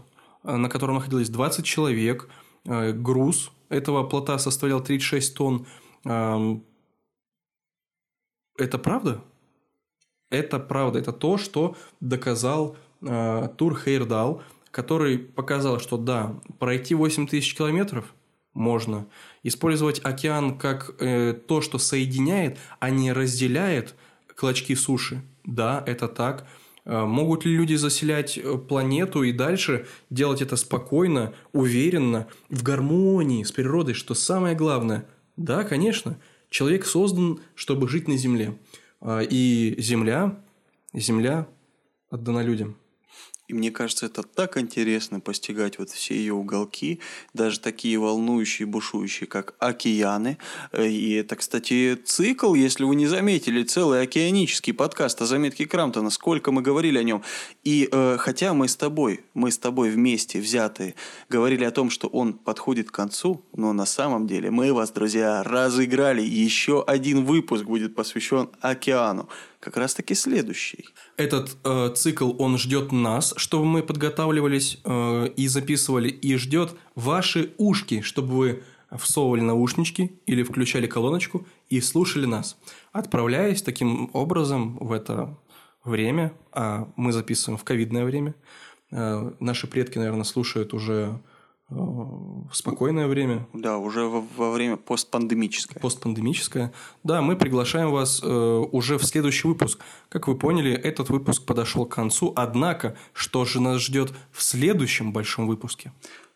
[0.48, 2.30] на котором находилось 20 человек,
[2.66, 5.68] груз этого плота составлял 36 тонн,
[8.58, 9.22] это правда?
[10.30, 14.42] Это правда, это то, что доказал э, Тур Хейрдал,
[14.72, 18.14] который показал, что да, пройти 8 тысяч километров
[18.54, 19.08] можно.
[19.44, 23.96] Использовать океан как э, то, что соединяет, а не разделяет
[24.36, 25.22] клочки суши.
[25.46, 26.46] Да, это так.
[26.88, 33.44] Э, могут ли люди заселять э, планету и дальше делать это спокойно, уверенно, в гармонии
[33.44, 35.06] с природой, что самое главное?
[35.36, 36.18] Да, конечно.
[36.50, 38.58] Человек создан, чтобы жить на Земле.
[39.02, 40.42] А, и земля,
[40.94, 41.48] земля
[42.10, 42.78] отдана людям.
[43.48, 47.00] И мне кажется, это так интересно постигать вот все ее уголки,
[47.34, 50.38] даже такие волнующие, бушующие, как океаны.
[50.74, 56.10] Э, и это, кстати, цикл, если вы не заметили, целый океанический подкаст о заметке Крамтона,
[56.10, 57.24] сколько мы говорили о нем.
[57.64, 60.96] И э, хотя мы с тобой, мы с тобой вместе взятые,
[61.30, 65.42] говорили о том, что он подходит к концу, но на самом деле мы вас, друзья,
[65.44, 66.22] разыграли.
[66.22, 69.30] Еще один выпуск будет посвящен океану
[69.60, 70.90] как раз-таки следующий.
[71.18, 77.54] Этот э, цикл, он ждет нас, чтобы мы подготавливались э, и записывали, и ждет ваши
[77.58, 78.64] ушки, чтобы вы
[78.98, 82.58] всовывали наушнички или включали колоночку и слушали нас.
[82.92, 85.38] Отправляясь таким образом в это
[85.84, 88.36] время, а мы записываем в ковидное время,
[88.92, 91.20] э, наши предки, наверное, слушают уже
[91.70, 93.46] в спокойное время.
[93.54, 95.82] Да, уже во, во время постпандемическое.
[95.82, 96.72] Постпандемическое.
[97.04, 99.80] Да, мы приглашаем вас э, уже в следующий выпуск.
[100.08, 102.32] Как вы поняли, этот выпуск подошел к концу.
[102.36, 105.92] Однако, что же нас ждет в следующем большом выпуске?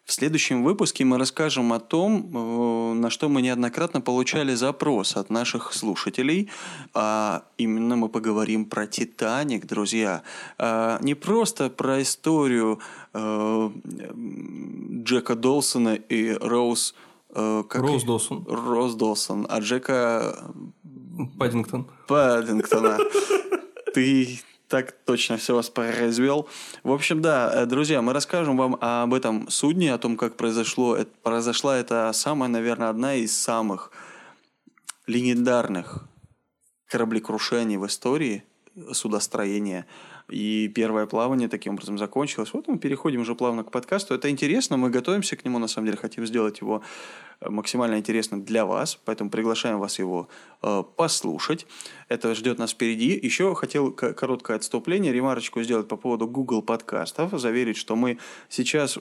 [0.06, 5.30] В следующем выпуске мы расскажем о том, э, на что мы неоднократно получали запрос от
[5.30, 6.50] наших слушателей.
[6.94, 10.24] А именно мы поговорим про «Титаник», друзья.
[10.58, 12.80] А не просто про историю
[13.14, 13.70] э,
[15.04, 16.96] Джека Долсона и Роуз...
[17.30, 18.46] Э, как Роуз Долсон.
[18.48, 19.46] Роуз Долсон.
[19.50, 20.52] А Джека...
[21.38, 21.88] Паддингтон.
[22.08, 22.98] Паддингтона.
[23.94, 24.40] Ты
[24.72, 26.48] так точно все вас произвел.
[26.84, 30.96] В общем, да, э, друзья, мы расскажем вам об этом судне, о том, как произошло,
[30.96, 33.92] это, произошла это самая, наверное, одна из самых
[35.08, 36.08] легендарных
[36.88, 38.44] кораблекрушений в истории
[38.94, 39.86] судостроения–
[40.32, 42.50] и первое плавание таким образом закончилось.
[42.54, 44.14] Вот мы переходим уже плавно к подкасту.
[44.14, 46.82] Это интересно, мы готовимся к нему, на самом деле, хотим сделать его
[47.42, 50.28] э, максимально интересным для вас, поэтому приглашаем вас его
[50.62, 51.68] э, послушать.
[52.08, 53.20] Это ждет нас впереди.
[53.22, 58.18] Еще хотел короткое отступление, ремарочку сделать по поводу Google подкастов, заверить, что мы
[58.50, 58.98] сейчас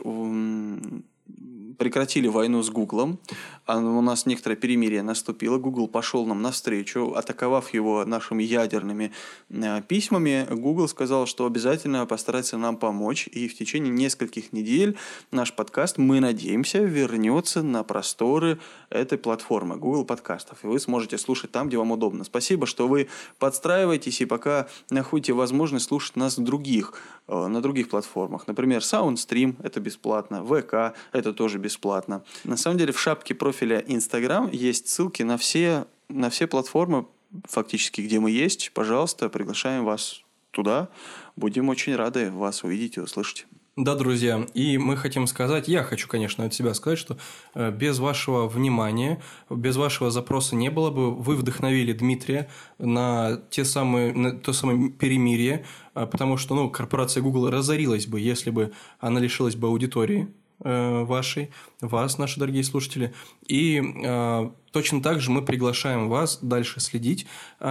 [1.79, 3.19] прекратили войну с Гуглом.
[3.67, 5.59] У нас некоторое перемирие наступило.
[5.59, 9.13] Google пошел нам навстречу, атаковав его нашими ядерными
[9.49, 10.47] э, письмами.
[10.51, 13.29] Google сказал, что обязательно постарается нам помочь.
[13.29, 14.97] И в течение нескольких недель
[15.31, 18.59] наш подкаст, мы надеемся, вернется на просторы
[18.89, 20.65] этой платформы Google подкастов.
[20.65, 22.25] И вы сможете слушать там, где вам удобно.
[22.25, 23.09] Спасибо, что вы
[23.39, 26.95] подстраиваетесь и пока находите возможность слушать нас других,
[27.29, 28.49] э, на других платформах.
[28.49, 32.25] Например, SoundStream– это бесплатно, ВК– это тоже бесплатно.
[32.45, 37.07] На самом деле в шапке профиля Instagram есть ссылки на все, на все платформы,
[37.45, 38.73] фактически, где мы есть.
[38.75, 40.89] Пожалуйста, приглашаем вас туда.
[41.37, 43.47] Будем очень рады вас увидеть и услышать.
[43.77, 47.17] Да, друзья, и мы хотим сказать, я хочу, конечно, от себя сказать, что
[47.55, 53.65] э, без вашего внимания, без вашего запроса не было бы, вы вдохновили Дмитрия на те
[53.65, 58.73] самые, на то самое перемирие, э, потому что, ну, корпорация Google разорилась бы, если бы
[58.99, 60.29] она лишилась бы аудитории,
[60.63, 61.51] Э, вашей,
[61.81, 63.15] вас, наши дорогие слушатели.
[63.47, 67.27] И э, точно так же мы приглашаем вас дальше следить,
[67.61, 67.67] э,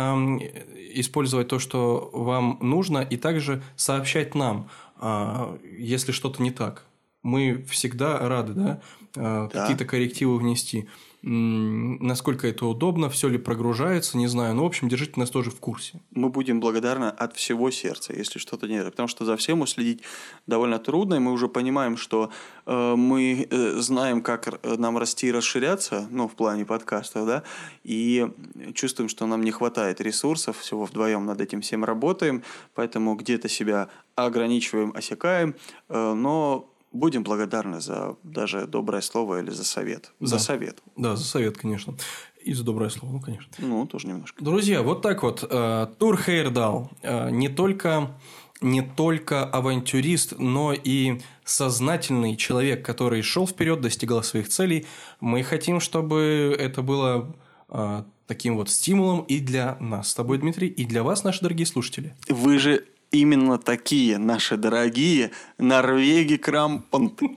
[0.95, 4.69] использовать то, что вам нужно, и также сообщать нам,
[4.99, 6.83] э, если что-то не так.
[7.21, 8.81] Мы всегда рады, да,
[9.15, 9.61] э, да.
[9.61, 10.89] какие-то коррективы внести
[11.21, 14.55] насколько это удобно, все ли прогружается, не знаю.
[14.55, 15.99] Но, в общем, держите нас тоже в курсе.
[16.11, 20.01] Мы будем благодарны от всего сердца, если что-то не Потому что за всем уследить
[20.47, 22.31] довольно трудно, и мы уже понимаем, что
[22.65, 27.43] э, мы э, знаем, как нам расти и расширяться, ну, в плане подкастов, да,
[27.83, 28.27] и
[28.73, 32.43] чувствуем, что нам не хватает ресурсов, всего вдвоем над этим всем работаем,
[32.75, 35.55] поэтому где-то себя ограничиваем, осекаем,
[35.89, 40.11] э, но будем благодарны за даже доброе слово или за совет.
[40.19, 40.27] Да.
[40.27, 40.81] За совет.
[40.95, 41.95] Да, за совет, конечно.
[42.41, 43.51] И за доброе слово, ну, конечно.
[43.59, 44.43] Ну, тоже немножко.
[44.43, 45.45] Друзья, вот так вот.
[45.47, 48.17] э, Тур Хейрдал э, не только,
[48.61, 54.85] не только авантюрист, но и сознательный человек, который шел вперед, достигал своих целей.
[55.19, 57.35] Мы хотим, чтобы это было
[57.67, 61.65] э, таким вот стимулом и для нас с тобой, Дмитрий, и для вас, наши дорогие
[61.65, 62.15] слушатели.
[62.29, 67.19] Вы же именно такие, наши дорогие Норвеги Крампонт.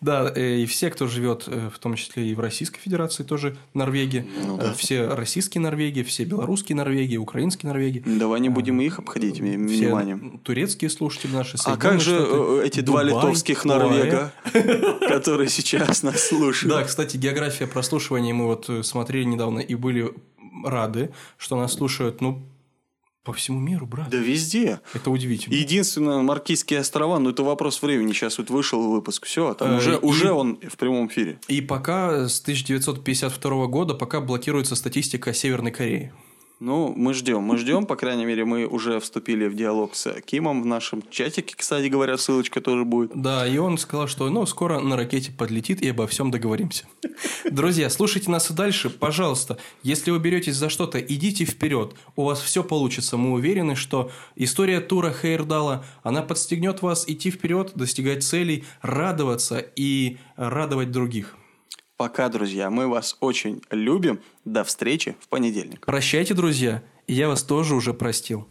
[0.00, 3.56] Да, э, и все, кто живет, э, в том числе и в Российской Федерации, тоже
[3.74, 4.26] Норвеги.
[4.46, 8.02] Ну Э, Все российские Норвеги, все белорусские Норвеги, украинские Норвеги.
[8.06, 10.40] Давай не будем их обходить вниманием.
[10.42, 11.56] турецкие слушатели наши.
[11.64, 13.64] А как же эти два литовских.
[13.64, 14.32] Норвега,
[15.08, 16.74] которые сейчас нас слушают?
[16.74, 20.12] Да, кстати, география прослушивания мы вот смотрели недавно и были
[20.64, 22.42] рады, что нас слушают, ну,
[23.28, 24.08] по всему миру, брат.
[24.08, 24.80] Да везде.
[24.94, 25.54] Это удивительно.
[25.54, 28.12] Единственное, Маркизские острова, ну это вопрос времени.
[28.14, 31.38] Сейчас вот вышел выпуск, все, там Э, уже, и- уже он в прямом эфире.
[31.46, 36.10] И пока с 1952 года пока блокируется статистика Северной Кореи.
[36.60, 40.60] Ну, мы ждем, мы ждем, по крайней мере, мы уже вступили в диалог с Кимом
[40.60, 43.12] в нашем чатике, кстати говоря, ссылочка тоже будет.
[43.14, 46.86] Да, и он сказал, что ну, скоро на ракете подлетит и обо всем договоримся.
[47.48, 48.90] Друзья, слушайте нас и дальше.
[48.90, 51.94] Пожалуйста, если вы беретесь за что-то, идите вперед.
[52.16, 53.16] У вас все получится.
[53.16, 60.16] Мы уверены, что история тура Хейрдала, она подстегнет вас идти вперед, достигать целей, радоваться и
[60.36, 61.37] радовать других.
[61.98, 64.20] Пока, друзья, мы вас очень любим.
[64.44, 65.84] До встречи в понедельник.
[65.84, 66.80] Прощайте, друзья.
[67.08, 68.46] Я вас тоже уже простил.